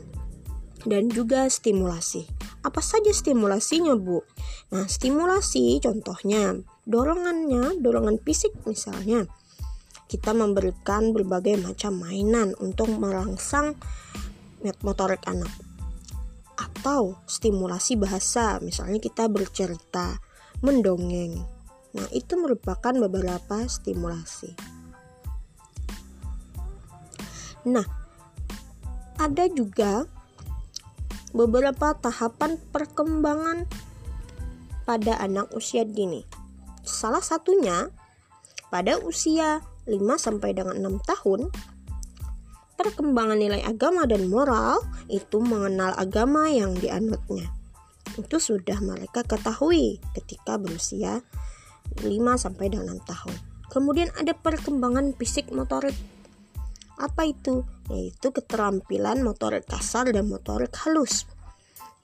[0.86, 2.26] dan juga stimulasi.
[2.66, 4.26] Apa saja stimulasinya, Bu?
[4.74, 6.58] Nah, stimulasi contohnya
[6.90, 9.30] dorongannya, dorongan fisik misalnya.
[10.06, 13.74] Kita memberikan berbagai macam mainan untuk merangsang
[14.82, 15.52] motorik anak.
[16.56, 20.22] Atau stimulasi bahasa, misalnya kita bercerita,
[20.62, 21.44] mendongeng.
[21.96, 24.54] Nah, itu merupakan beberapa stimulasi.
[27.66, 27.86] Nah,
[29.18, 30.06] ada juga
[31.34, 33.66] beberapa tahapan perkembangan
[34.86, 36.24] pada anak usia dini.
[36.86, 37.90] Salah satunya
[38.70, 41.50] pada usia 5 sampai dengan 6 tahun
[42.76, 47.48] perkembangan nilai agama dan moral itu mengenal agama yang dianutnya.
[48.20, 51.24] Itu sudah mereka ketahui ketika berusia
[52.02, 52.06] 5
[52.36, 53.36] sampai dengan 6 tahun.
[53.72, 55.96] Kemudian ada perkembangan fisik motorik.
[56.96, 57.64] Apa itu?
[57.90, 61.30] yaitu keterampilan motorik kasar dan motorik halus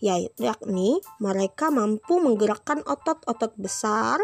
[0.02, 4.22] ya, yakni mereka mampu menggerakkan otot-otot besar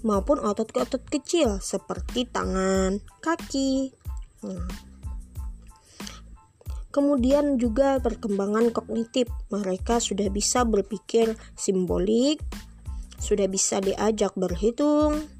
[0.00, 3.92] maupun otot-otot kecil seperti tangan, kaki.
[4.44, 4.68] Nah.
[6.90, 9.30] Kemudian juga perkembangan kognitif.
[9.54, 12.42] Mereka sudah bisa berpikir simbolik,
[13.22, 15.30] sudah bisa diajak berhitung,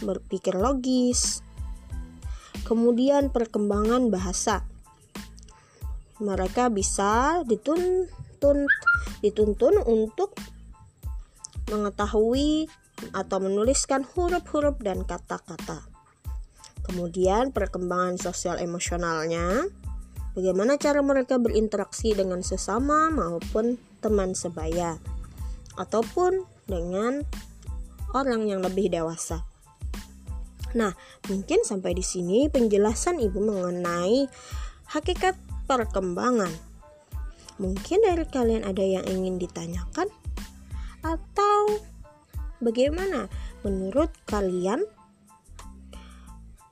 [0.00, 1.44] berpikir logis,
[2.70, 4.62] Kemudian perkembangan bahasa.
[6.22, 8.70] Mereka bisa dituntun
[9.26, 10.38] dituntun untuk
[11.66, 12.70] mengetahui
[13.12, 15.86] atau menuliskan huruf-huruf dan kata-kata.
[16.84, 19.68] Kemudian perkembangan sosial emosionalnya,
[20.34, 24.96] bagaimana cara mereka berinteraksi dengan sesama maupun teman sebaya
[25.76, 27.22] ataupun dengan
[28.16, 29.46] orang yang lebih dewasa.
[30.74, 30.94] Nah,
[31.26, 34.30] mungkin sampai di sini penjelasan Ibu mengenai
[34.94, 35.34] hakikat
[35.66, 36.50] perkembangan.
[37.58, 40.08] Mungkin dari kalian ada yang ingin ditanyakan
[41.04, 41.89] atau
[42.60, 43.26] bagaimana
[43.64, 44.84] menurut kalian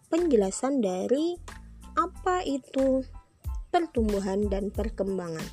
[0.08, 1.36] penjelasan dari
[1.98, 3.04] apa itu
[3.68, 5.44] pertumbuhan dan perkembangan.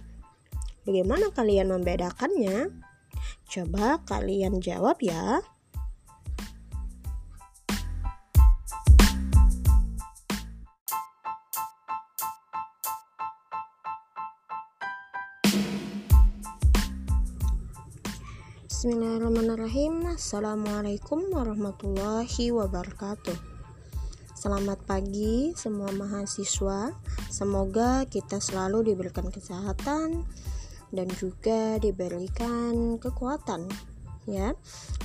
[0.85, 2.69] Bagaimana kalian membedakannya?
[3.49, 5.41] Coba kalian jawab ya.
[18.85, 20.13] Bismillahirrahmanirrahim.
[20.13, 23.33] Assalamualaikum warahmatullahi wabarakatuh.
[24.37, 26.93] Selamat pagi semua mahasiswa.
[27.33, 30.29] Semoga kita selalu diberikan kesehatan
[30.93, 33.65] Dan juga diberikan kekuatan
[34.29, 34.53] Ya,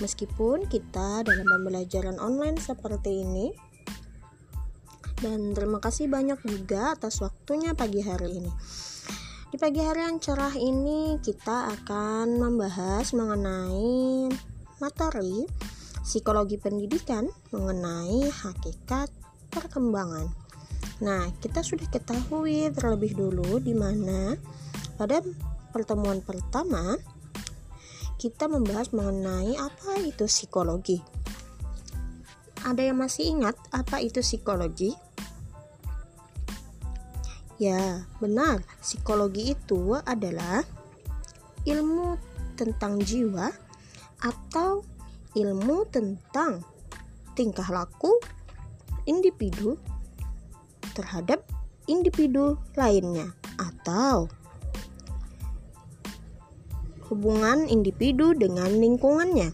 [0.04, 3.56] meskipun kita dalam pembelajaran online seperti ini.
[5.24, 8.52] Dan terima kasih banyak juga atas waktunya pagi hari ini.
[9.50, 14.30] Di pagi hari yang cerah ini kita akan membahas mengenai
[14.78, 15.42] materi
[16.06, 19.10] psikologi pendidikan mengenai hakikat
[19.50, 20.30] perkembangan.
[21.02, 24.38] Nah, kita sudah ketahui terlebih dulu di mana
[24.94, 25.18] pada
[25.74, 26.94] pertemuan pertama
[28.22, 31.02] kita membahas mengenai apa itu psikologi.
[32.62, 34.94] Ada yang masih ingat apa itu psikologi?
[37.60, 38.64] Ya, benar.
[38.80, 40.64] Psikologi itu adalah
[41.68, 42.16] ilmu
[42.56, 43.52] tentang jiwa
[44.16, 44.80] atau
[45.36, 46.64] ilmu tentang
[47.36, 48.16] tingkah laku
[49.04, 49.76] individu
[50.96, 51.44] terhadap
[51.84, 54.32] individu lainnya atau
[57.12, 59.52] hubungan individu dengan lingkungannya.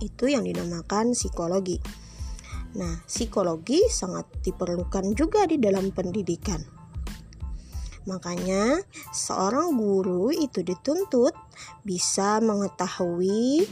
[0.00, 1.84] Itu yang dinamakan psikologi.
[2.80, 6.77] Nah, psikologi sangat diperlukan juga di dalam pendidikan.
[8.08, 8.80] Makanya,
[9.12, 11.36] seorang guru itu dituntut
[11.84, 13.68] bisa mengetahui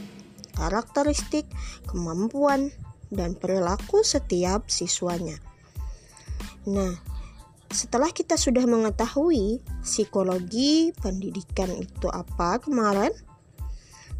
[0.53, 1.49] karakteristik,
[1.89, 2.69] kemampuan,
[3.09, 5.41] dan perilaku setiap siswanya.
[6.69, 6.93] Nah,
[7.73, 13.09] setelah kita sudah mengetahui psikologi pendidikan itu apa kemarin,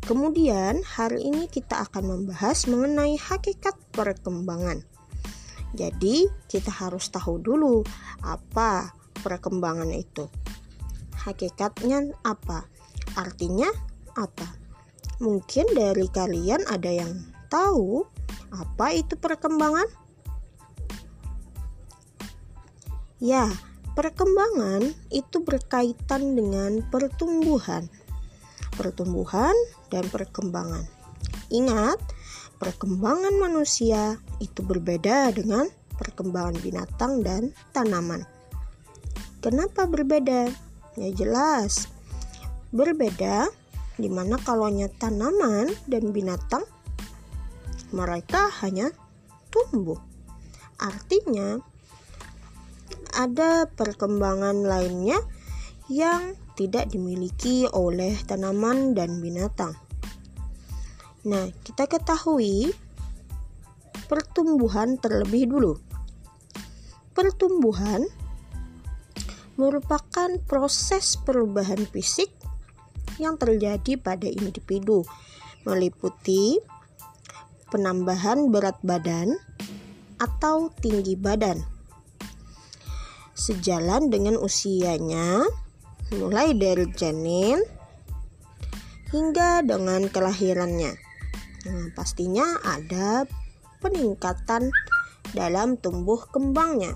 [0.02, 4.82] kemudian hari ini kita akan membahas mengenai hakikat perkembangan.
[5.76, 7.84] Jadi, kita harus tahu dulu
[8.24, 10.30] apa perkembangan itu.
[11.18, 12.66] Hakikatnya apa?
[13.18, 13.68] Artinya
[14.16, 14.48] apa?
[15.18, 17.12] Mungkin dari kalian ada yang
[17.50, 18.06] tahu
[18.54, 19.90] apa itu perkembangan?
[23.18, 23.50] Ya,
[23.98, 27.90] perkembangan itu berkaitan dengan pertumbuhan.
[28.78, 29.58] Pertumbuhan
[29.90, 30.86] dan perkembangan.
[31.50, 31.98] Ingat,
[32.62, 35.66] perkembangan manusia itu berbeda dengan
[35.98, 38.22] perkembangan binatang dan tanaman.
[39.38, 40.50] Kenapa berbeda?
[40.98, 41.86] Ya jelas,
[42.74, 43.46] berbeda
[43.98, 46.66] di mana kalaunya tanaman dan binatang
[47.94, 48.90] mereka hanya
[49.54, 50.02] tumbuh.
[50.82, 51.62] Artinya
[53.14, 55.18] ada perkembangan lainnya
[55.90, 59.78] yang tidak dimiliki oleh tanaman dan binatang.
[61.30, 62.74] Nah, kita ketahui
[64.10, 65.74] pertumbuhan terlebih dulu.
[67.14, 68.06] Pertumbuhan
[69.58, 72.30] merupakan proses perubahan fisik
[73.18, 75.02] yang terjadi pada individu,
[75.66, 76.62] meliputi
[77.74, 79.36] penambahan berat badan
[80.22, 81.62] atau tinggi badan.
[83.38, 85.46] Sejalan dengan usianya,
[86.14, 87.62] mulai dari janin
[89.10, 90.94] hingga dengan kelahirannya.
[91.68, 93.28] Nah, pastinya ada
[93.82, 94.72] peningkatan
[95.36, 96.96] dalam tumbuh kembangnya.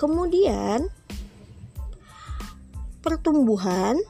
[0.00, 0.88] Kemudian
[3.04, 4.00] pertumbuhan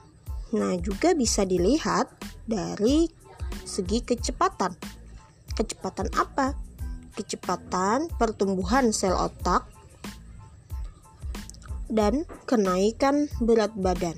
[0.55, 2.07] nah juga bisa dilihat
[2.47, 3.11] dari
[3.66, 4.78] segi kecepatan.
[5.59, 6.55] Kecepatan apa?
[7.18, 9.66] Kecepatan pertumbuhan sel otak
[11.91, 14.14] dan kenaikan berat badan.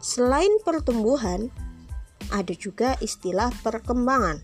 [0.00, 1.52] Selain pertumbuhan,
[2.32, 4.40] ada juga istilah perkembangan.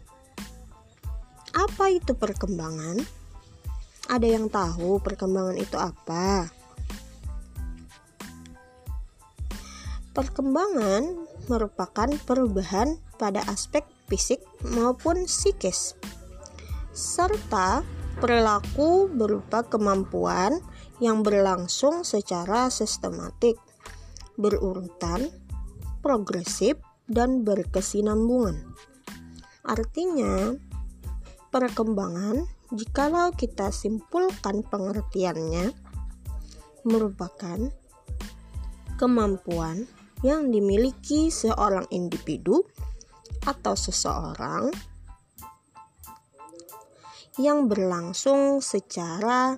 [1.56, 3.19] Apa itu perkembangan?
[4.10, 6.50] Ada yang tahu perkembangan itu apa?
[10.10, 15.94] Perkembangan merupakan perubahan pada aspek fisik maupun psikis,
[16.90, 17.86] serta
[18.18, 20.58] perilaku berupa kemampuan
[20.98, 23.54] yang berlangsung secara sistematik,
[24.34, 25.30] berurutan,
[26.02, 28.74] progresif, dan berkesinambungan.
[29.62, 30.58] Artinya,
[31.54, 35.74] perkembangan jikalau kita simpulkan pengertiannya,
[36.86, 37.58] merupakan
[38.94, 39.90] kemampuan
[40.22, 42.62] yang dimiliki seorang individu
[43.48, 44.68] atau seseorang
[47.40, 49.56] yang berlangsung secara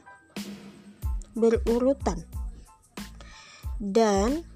[1.35, 2.23] berurutan
[3.83, 4.47] dan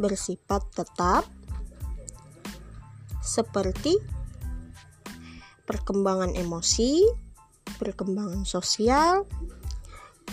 [0.00, 1.28] bersifat tetap
[3.20, 4.00] seperti
[5.68, 7.04] perkembangan emosi,
[7.76, 9.28] perkembangan sosial,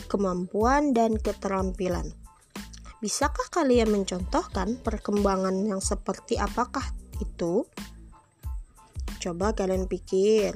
[0.07, 2.15] kemampuan, dan keterampilan.
[3.03, 6.87] Bisakah kalian mencontohkan perkembangan yang seperti apakah
[7.19, 7.67] itu?
[9.19, 10.55] Coba kalian pikir.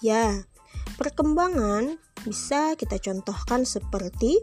[0.00, 0.48] Ya,
[0.96, 4.38] perkembangan bisa kita contohkan seperti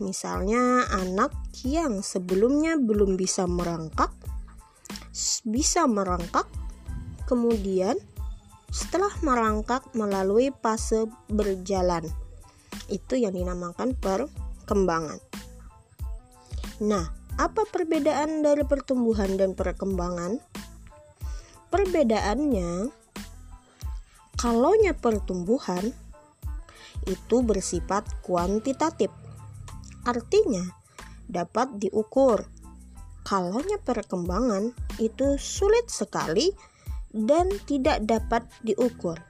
[0.00, 1.30] misalnya anak
[1.62, 4.10] yang sebelumnya belum bisa merangkak
[5.44, 6.48] bisa merangkak
[7.28, 8.00] kemudian
[8.72, 12.08] setelah merangkak melalui fase berjalan.
[12.88, 15.20] Itu yang dinamakan perkembangan.
[16.80, 17.04] Nah,
[17.36, 20.40] apa perbedaan dari pertumbuhan dan perkembangan?
[21.68, 22.88] Perbedaannya,
[24.40, 25.92] kalaunya pertumbuhan
[27.04, 29.12] itu bersifat kuantitatif.
[30.08, 30.64] Artinya,
[31.28, 32.48] dapat diukur.
[33.22, 36.50] Kalaunya perkembangan itu sulit sekali
[37.12, 39.20] dan tidak dapat diukur,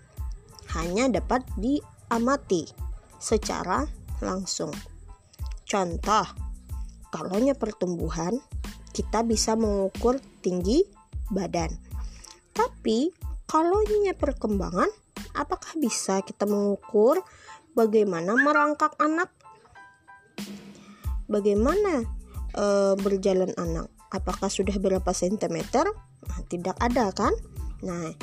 [0.78, 2.70] hanya dapat diamati
[3.18, 3.86] secara
[4.22, 4.70] langsung.
[5.66, 6.26] Contoh,
[7.10, 8.38] kalaunya pertumbuhan,
[8.94, 10.86] kita bisa mengukur tinggi
[11.28, 11.74] badan.
[12.54, 13.10] Tapi
[13.50, 14.88] kalaunya perkembangan,
[15.34, 17.18] apakah bisa kita mengukur
[17.72, 19.32] bagaimana merangkak anak?
[21.26, 22.04] Bagaimana
[22.52, 22.64] e,
[23.00, 23.88] berjalan anak?
[24.12, 25.88] Apakah sudah berapa sentimeter?
[26.28, 27.32] Nah, tidak ada kan?
[27.82, 28.14] Nah,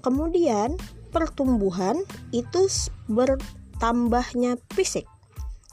[0.00, 0.78] kemudian
[1.10, 1.98] pertumbuhan
[2.30, 2.70] itu
[3.10, 5.04] bertambahnya fisik.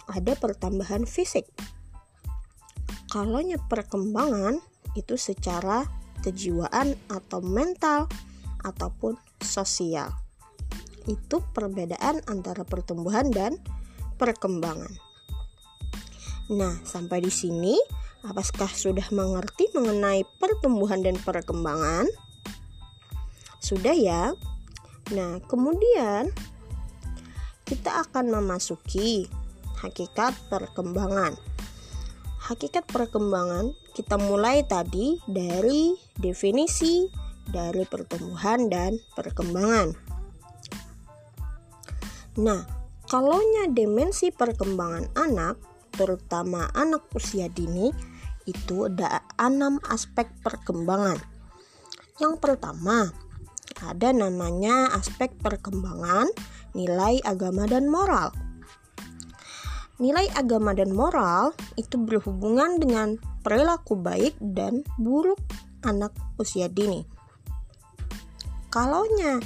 [0.09, 1.45] Ada pertambahan fisik.
[3.07, 3.39] Kalau
[3.71, 4.59] perkembangan
[4.97, 5.85] itu secara
[6.25, 8.09] kejiwaan atau mental
[8.65, 10.11] ataupun sosial.
[11.07, 13.55] Itu perbedaan antara pertumbuhan dan
[14.19, 14.91] perkembangan.
[16.51, 17.75] Nah, sampai di sini
[18.27, 22.07] apakah sudah mengerti mengenai pertumbuhan dan perkembangan?
[23.67, 24.31] Sudah ya?
[25.11, 26.31] Nah, kemudian
[27.67, 29.27] kita akan memasuki
[29.83, 31.35] hakikat perkembangan.
[32.47, 37.11] Hakikat perkembangan kita mulai tadi dari definisi
[37.43, 39.91] dari pertumbuhan dan perkembangan.
[42.39, 42.63] Nah,
[43.03, 45.59] kalaunya dimensi perkembangan anak,
[45.91, 47.91] terutama anak usia dini,
[48.47, 51.19] itu ada enam aspek perkembangan.
[52.15, 53.11] Yang pertama,
[53.83, 56.29] ada namanya aspek perkembangan
[56.73, 58.33] nilai agama dan moral.
[59.97, 65.41] nilai agama dan moral itu berhubungan dengan perilaku baik dan buruk
[65.81, 67.01] anak usia dini.
[68.69, 69.41] Kalaunya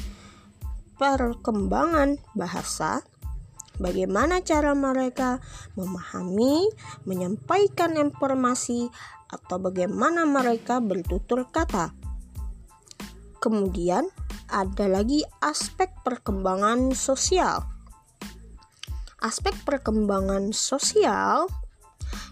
[1.00, 3.00] perkembangan bahasa,
[3.80, 5.40] bagaimana cara mereka
[5.80, 6.68] memahami,
[7.08, 8.92] menyampaikan informasi,
[9.32, 11.96] atau bagaimana mereka bertutur kata.
[13.42, 14.06] Kemudian,
[14.54, 17.66] ada lagi aspek perkembangan sosial.
[19.18, 21.50] Aspek perkembangan sosial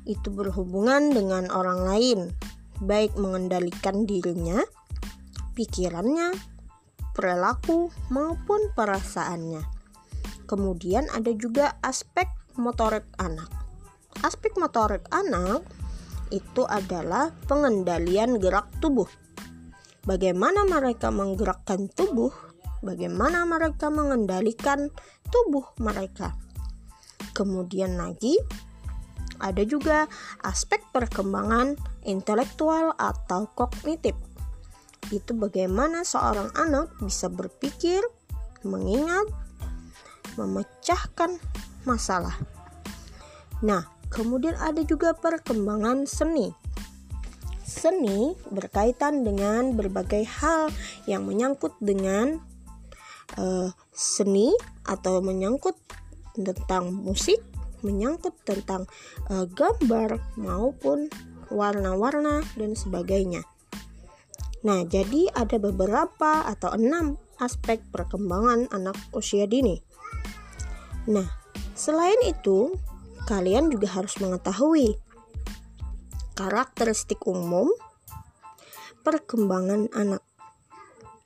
[0.05, 2.19] itu berhubungan dengan orang lain,
[2.85, 4.61] baik mengendalikan dirinya,
[5.57, 6.29] pikirannya,
[7.17, 9.65] perilaku, maupun perasaannya.
[10.45, 13.49] Kemudian ada juga aspek motorik anak.
[14.21, 15.65] Aspek motorik anak
[16.29, 19.09] itu adalah pengendalian gerak tubuh
[20.09, 22.33] bagaimana mereka menggerakkan tubuh,
[22.81, 24.89] bagaimana mereka mengendalikan
[25.29, 26.33] tubuh mereka.
[27.37, 28.33] Kemudian lagi
[29.37, 30.09] ada juga
[30.41, 31.77] aspek perkembangan
[32.09, 34.17] intelektual atau kognitif.
[35.13, 38.01] Itu bagaimana seorang anak bisa berpikir,
[38.65, 39.29] mengingat,
[40.35, 41.37] memecahkan
[41.85, 42.35] masalah.
[43.61, 46.49] Nah, kemudian ada juga perkembangan seni
[47.69, 50.73] Seni berkaitan dengan berbagai hal
[51.05, 52.41] yang menyangkut dengan
[53.37, 54.49] uh, seni
[54.89, 55.77] atau menyangkut
[56.33, 57.37] tentang musik,
[57.85, 58.89] menyangkut tentang
[59.29, 61.13] uh, gambar maupun
[61.53, 63.45] warna-warna dan sebagainya.
[64.65, 69.79] Nah, jadi ada beberapa atau enam aspek perkembangan anak usia dini.
[71.07, 71.29] Nah,
[71.77, 72.73] selain itu,
[73.29, 74.99] kalian juga harus mengetahui
[76.39, 77.67] karakteristik umum
[79.03, 80.23] perkembangan anak.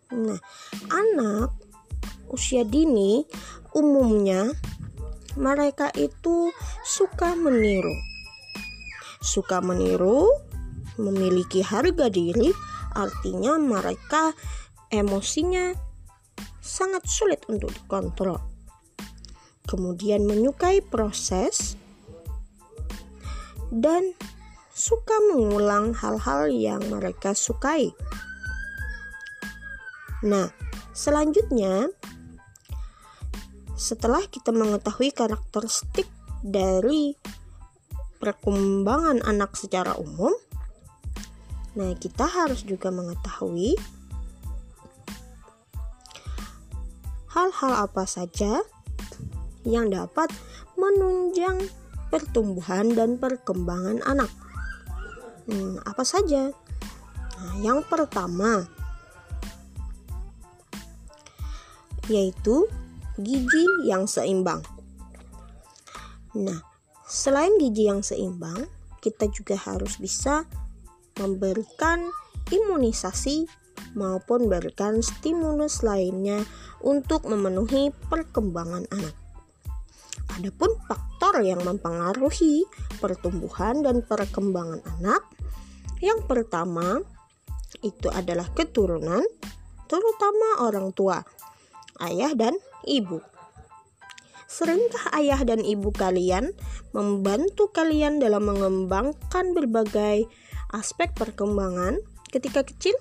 [0.10, 0.42] Nah,
[0.90, 1.54] anak
[2.34, 3.22] usia dini
[3.78, 4.50] umumnya
[5.38, 6.50] mereka itu
[6.82, 7.94] suka meniru.
[9.22, 10.26] Suka meniru,
[10.98, 12.50] memiliki harga diri,
[12.98, 14.34] artinya mereka
[14.90, 15.78] emosinya
[16.58, 18.42] sangat sulit untuk dikontrol.
[19.70, 21.78] Kemudian menyukai proses
[23.74, 24.14] dan
[24.74, 27.94] suka mengulang hal-hal yang mereka sukai.
[30.26, 30.50] Nah,
[30.98, 31.94] selanjutnya,
[33.78, 36.10] setelah kita mengetahui karakteristik
[36.42, 37.14] dari
[38.18, 40.34] perkembangan anak secara umum,
[41.78, 43.78] nah kita harus juga mengetahui
[47.34, 48.62] hal-hal apa saja
[49.68, 50.30] yang dapat
[50.80, 51.68] menunjang
[52.14, 54.30] pertumbuhan dan perkembangan anak.
[55.48, 56.52] Hmm, apa saja?
[57.40, 58.64] Nah, yang pertama
[62.12, 62.68] yaitu
[63.16, 64.60] gizi yang seimbang.
[66.36, 66.60] Nah,
[67.08, 68.68] selain gizi yang seimbang,
[69.00, 70.44] kita juga harus bisa
[71.20, 72.10] memberikan
[72.52, 73.48] imunisasi
[73.94, 76.42] maupun berikan stimulus lainnya
[76.82, 79.16] untuk memenuhi perkembangan anak.
[80.34, 82.66] Adapun faktor yang mempengaruhi
[82.98, 85.22] pertumbuhan dan perkembangan anak
[86.04, 87.00] yang pertama
[87.80, 89.24] itu adalah keturunan,
[89.88, 91.24] terutama orang tua,
[92.04, 93.24] ayah dan ibu.
[94.52, 96.52] Seringkah ayah dan ibu kalian
[96.92, 100.28] membantu kalian dalam mengembangkan berbagai
[100.76, 102.94] aspek perkembangan ketika kecil?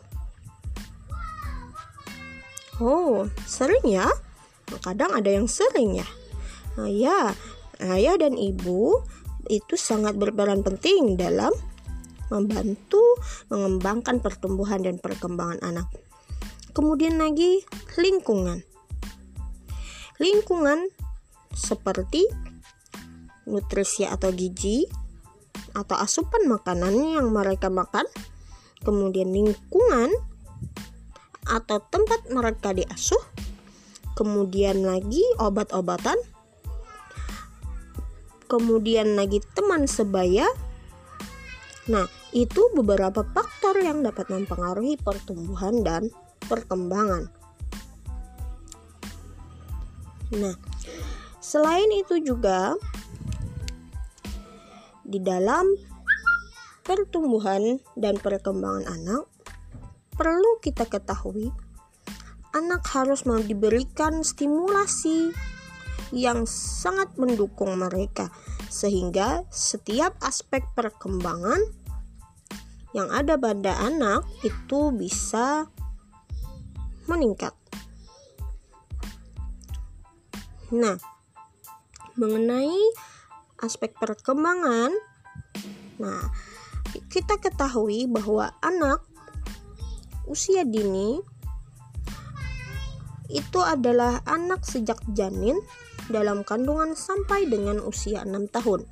[2.80, 4.08] Oh, sering ya?
[4.80, 6.08] Kadang ada yang sering ya.
[6.80, 7.36] Ya,
[7.84, 9.04] ayah dan ibu
[9.50, 11.52] itu sangat berperan penting dalam
[12.32, 13.02] membantu
[13.52, 15.88] mengembangkan pertumbuhan dan perkembangan anak.
[16.72, 17.60] Kemudian lagi
[18.00, 18.64] lingkungan.
[20.16, 20.88] Lingkungan
[21.52, 22.24] seperti
[23.44, 24.88] nutrisi atau gizi
[25.76, 28.08] atau asupan makanan yang mereka makan,
[28.80, 30.08] kemudian lingkungan
[31.44, 33.20] atau tempat mereka diasuh,
[34.16, 36.16] kemudian lagi obat-obatan,
[38.52, 40.44] kemudian lagi teman sebaya.
[41.88, 42.04] Nah,
[42.36, 46.12] itu beberapa faktor yang dapat mempengaruhi pertumbuhan dan
[46.44, 47.32] perkembangan.
[50.36, 50.56] Nah,
[51.40, 52.76] selain itu juga
[55.08, 55.64] di dalam
[56.84, 59.24] pertumbuhan dan perkembangan anak
[60.12, 61.48] perlu kita ketahui
[62.52, 65.32] anak harus mau diberikan stimulasi
[66.12, 68.28] yang sangat mendukung mereka
[68.68, 71.60] sehingga setiap aspek perkembangan
[72.92, 75.66] yang ada pada anak itu bisa
[77.08, 77.56] meningkat.
[80.72, 80.96] Nah,
[82.16, 82.76] mengenai
[83.60, 84.92] aspek perkembangan,
[85.96, 86.28] nah
[87.08, 89.00] kita ketahui bahwa anak
[90.28, 91.20] usia dini
[93.32, 95.56] itu adalah anak sejak janin
[96.10, 98.88] dalam kandungan sampai dengan usia 6 tahun.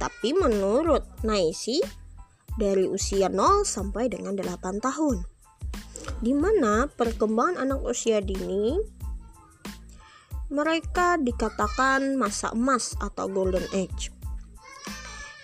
[0.00, 1.82] Tapi menurut Naisi
[2.56, 5.26] dari usia 0 sampai dengan 8 tahun.
[6.22, 8.78] Di mana perkembangan anak usia dini
[10.52, 14.14] mereka dikatakan masa emas atau golden age.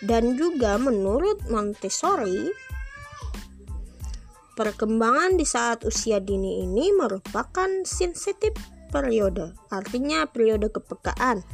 [0.00, 2.48] Dan juga menurut Montessori,
[4.56, 8.56] perkembangan di saat usia dini ini merupakan sensitif
[8.90, 11.46] periode, artinya periode kepekaan.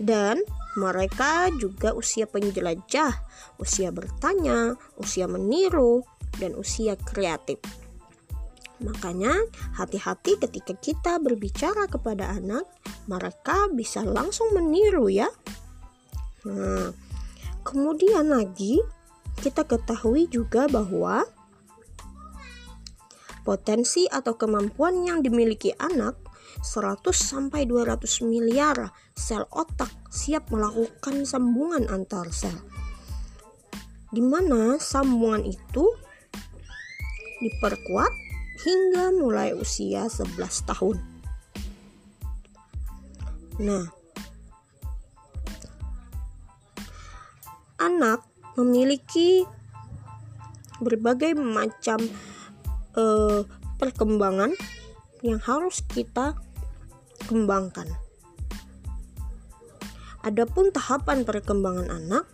[0.00, 0.42] Dan
[0.74, 3.14] mereka juga usia penjelajah,
[3.62, 6.02] usia bertanya, usia meniru,
[6.42, 7.62] dan usia kreatif.
[8.82, 9.30] Makanya,
[9.78, 12.66] hati-hati ketika kita berbicara kepada anak,
[13.06, 15.30] mereka bisa langsung meniru, ya.
[16.42, 16.90] Nah,
[17.62, 18.82] kemudian lagi,
[19.38, 21.22] kita ketahui juga bahwa
[23.44, 26.16] potensi atau kemampuan yang dimiliki anak
[26.64, 32.56] 100 sampai 200 miliar sel otak siap melakukan sambungan antar sel.
[34.08, 35.84] Di mana sambungan itu
[37.44, 38.12] diperkuat
[38.64, 40.96] hingga mulai usia 11 tahun.
[43.60, 43.86] Nah,
[47.76, 48.24] anak
[48.56, 49.44] memiliki
[50.80, 52.00] berbagai macam
[52.96, 53.44] uh,
[53.78, 54.54] perkembangan
[55.24, 56.38] yang harus kita
[57.26, 57.88] kembangkan.
[60.24, 62.24] Adapun tahapan perkembangan anak,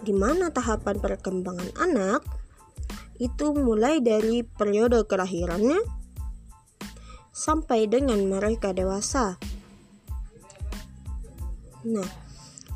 [0.00, 2.24] di mana tahapan perkembangan anak
[3.20, 5.76] itu mulai dari periode kelahirannya
[7.36, 9.36] sampai dengan mereka dewasa.
[11.84, 12.08] Nah,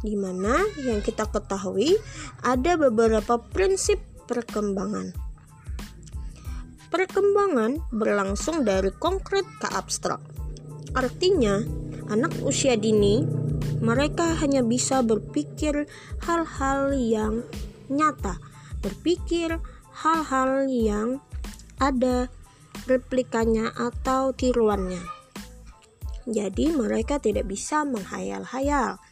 [0.05, 1.97] di mana yang kita ketahui
[2.45, 5.24] ada beberapa prinsip perkembangan.
[6.95, 10.23] Perkembangan berlangsung dari konkret ke abstrak.
[10.95, 11.59] Artinya,
[12.07, 13.19] anak usia dini
[13.83, 15.91] mereka hanya bisa berpikir
[16.23, 17.43] hal-hal yang
[17.91, 18.39] nyata,
[18.79, 19.59] berpikir
[19.91, 21.19] hal-hal yang
[21.83, 22.31] ada
[22.87, 25.03] replikanya atau tiruannya.
[26.31, 29.03] Jadi mereka tidak bisa menghayal-hayal.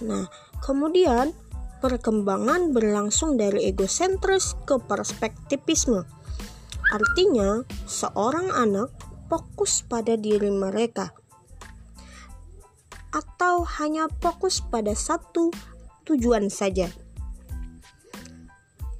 [0.00, 0.24] Nah,
[0.64, 1.36] kemudian
[1.84, 6.08] perkembangan berlangsung dari egosentris ke perspektivisme.
[6.88, 8.88] Artinya, seorang anak
[9.28, 11.12] fokus pada diri mereka
[13.12, 15.52] atau hanya fokus pada satu
[16.08, 16.88] tujuan saja.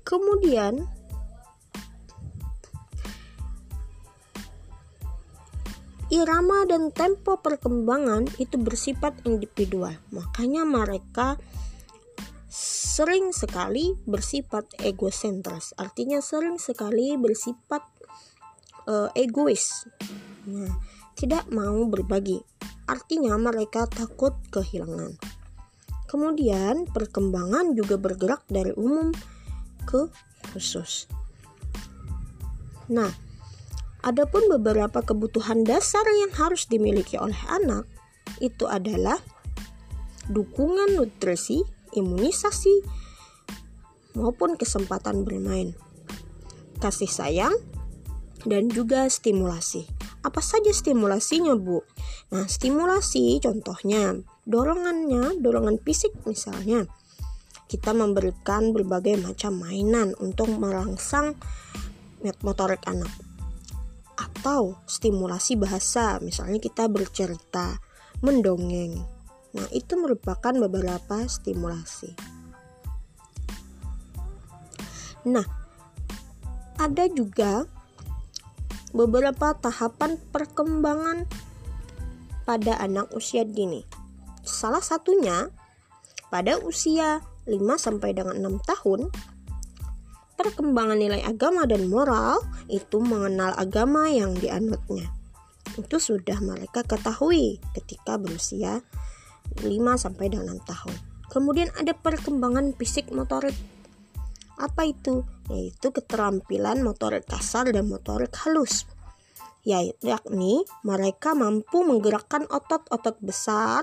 [0.04, 0.84] Kemudian
[6.12, 9.96] irama dan tempo perkembangan itu bersifat individual.
[10.12, 11.40] Makanya mereka
[12.94, 15.74] sering sekali bersifat egosentris.
[15.74, 17.82] Artinya sering sekali bersifat
[18.86, 19.82] uh, egois.
[20.46, 20.70] Nah,
[21.18, 22.38] tidak mau berbagi.
[22.86, 25.18] Artinya mereka takut kehilangan.
[26.06, 29.10] Kemudian perkembangan juga bergerak dari umum
[29.82, 30.06] ke
[30.54, 31.10] khusus.
[32.94, 33.10] Nah,
[34.06, 37.90] adapun beberapa kebutuhan dasar yang harus dimiliki oleh anak
[38.38, 39.18] itu adalah
[40.30, 42.82] dukungan nutrisi, imunisasi,
[44.18, 45.74] maupun kesempatan bermain,
[46.82, 47.54] kasih sayang,
[48.44, 49.86] dan juga stimulasi.
[50.24, 51.84] Apa saja stimulasinya, Bu?
[52.32, 56.84] Nah, stimulasi contohnya dorongannya, dorongan fisik misalnya
[57.68, 61.34] kita memberikan berbagai macam mainan untuk merangsang
[62.44, 63.10] motorik anak
[64.14, 67.82] atau stimulasi bahasa misalnya kita bercerita
[68.22, 69.02] mendongeng
[69.54, 72.12] nah itu merupakan beberapa stimulasi
[75.24, 75.46] nah
[76.76, 77.64] ada juga
[78.92, 81.24] beberapa tahapan perkembangan
[82.44, 83.86] pada anak usia dini
[84.44, 85.48] salah satunya
[86.34, 89.06] pada usia 5 sampai dengan 6 tahun,
[90.34, 95.12] perkembangan nilai agama dan moral itu mengenal agama yang dianutnya.
[95.76, 98.80] Itu sudah mereka ketahui ketika berusia
[99.62, 99.68] 5
[100.00, 100.94] sampai dengan 6 tahun.
[101.30, 103.54] Kemudian ada perkembangan fisik motorik.
[104.54, 105.26] Apa itu?
[105.50, 108.86] Yaitu keterampilan motorik kasar dan motorik halus.
[109.64, 113.82] Ya, yakni mereka mampu menggerakkan otot-otot besar,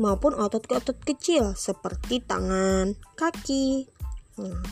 [0.00, 3.86] maupun otot-otot kecil seperti tangan, kaki.
[4.34, 4.62] Hmm.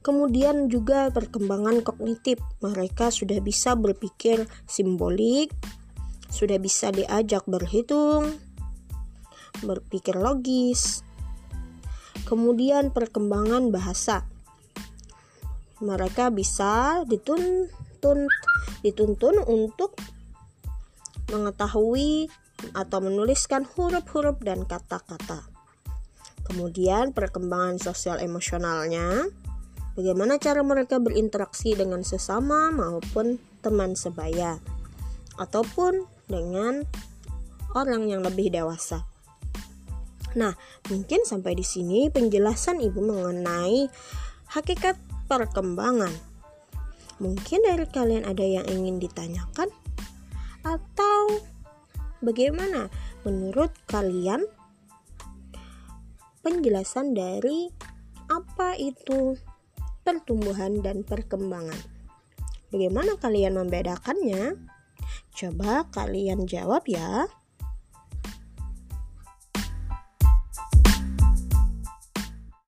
[0.00, 2.40] Kemudian juga perkembangan kognitif.
[2.64, 5.52] Mereka sudah bisa berpikir simbolik,
[6.30, 8.38] sudah bisa diajak berhitung,
[9.60, 11.02] berpikir logis.
[12.24, 14.24] Kemudian perkembangan bahasa.
[15.82, 18.30] Mereka bisa dituntun
[18.80, 19.98] dituntun untuk
[21.32, 22.30] mengetahui
[22.76, 25.48] atau menuliskan huruf-huruf dan kata-kata.
[26.44, 29.30] Kemudian perkembangan sosial emosionalnya,
[29.94, 34.58] bagaimana cara mereka berinteraksi dengan sesama maupun teman sebaya
[35.40, 36.86] ataupun dengan
[37.74, 39.04] orang yang lebih dewasa.
[40.38, 40.54] Nah,
[40.86, 43.90] mungkin sampai di sini penjelasan Ibu mengenai
[44.54, 44.94] hakikat
[45.26, 46.14] perkembangan.
[47.18, 49.68] Mungkin dari kalian ada yang ingin ditanyakan
[50.62, 51.42] atau
[52.22, 52.88] bagaimana
[53.26, 54.46] menurut kalian
[56.40, 57.68] penjelasan dari
[58.30, 59.34] apa itu
[60.06, 61.76] pertumbuhan dan perkembangan?
[62.70, 64.69] Bagaimana kalian membedakannya?
[65.34, 67.26] Coba kalian jawab ya.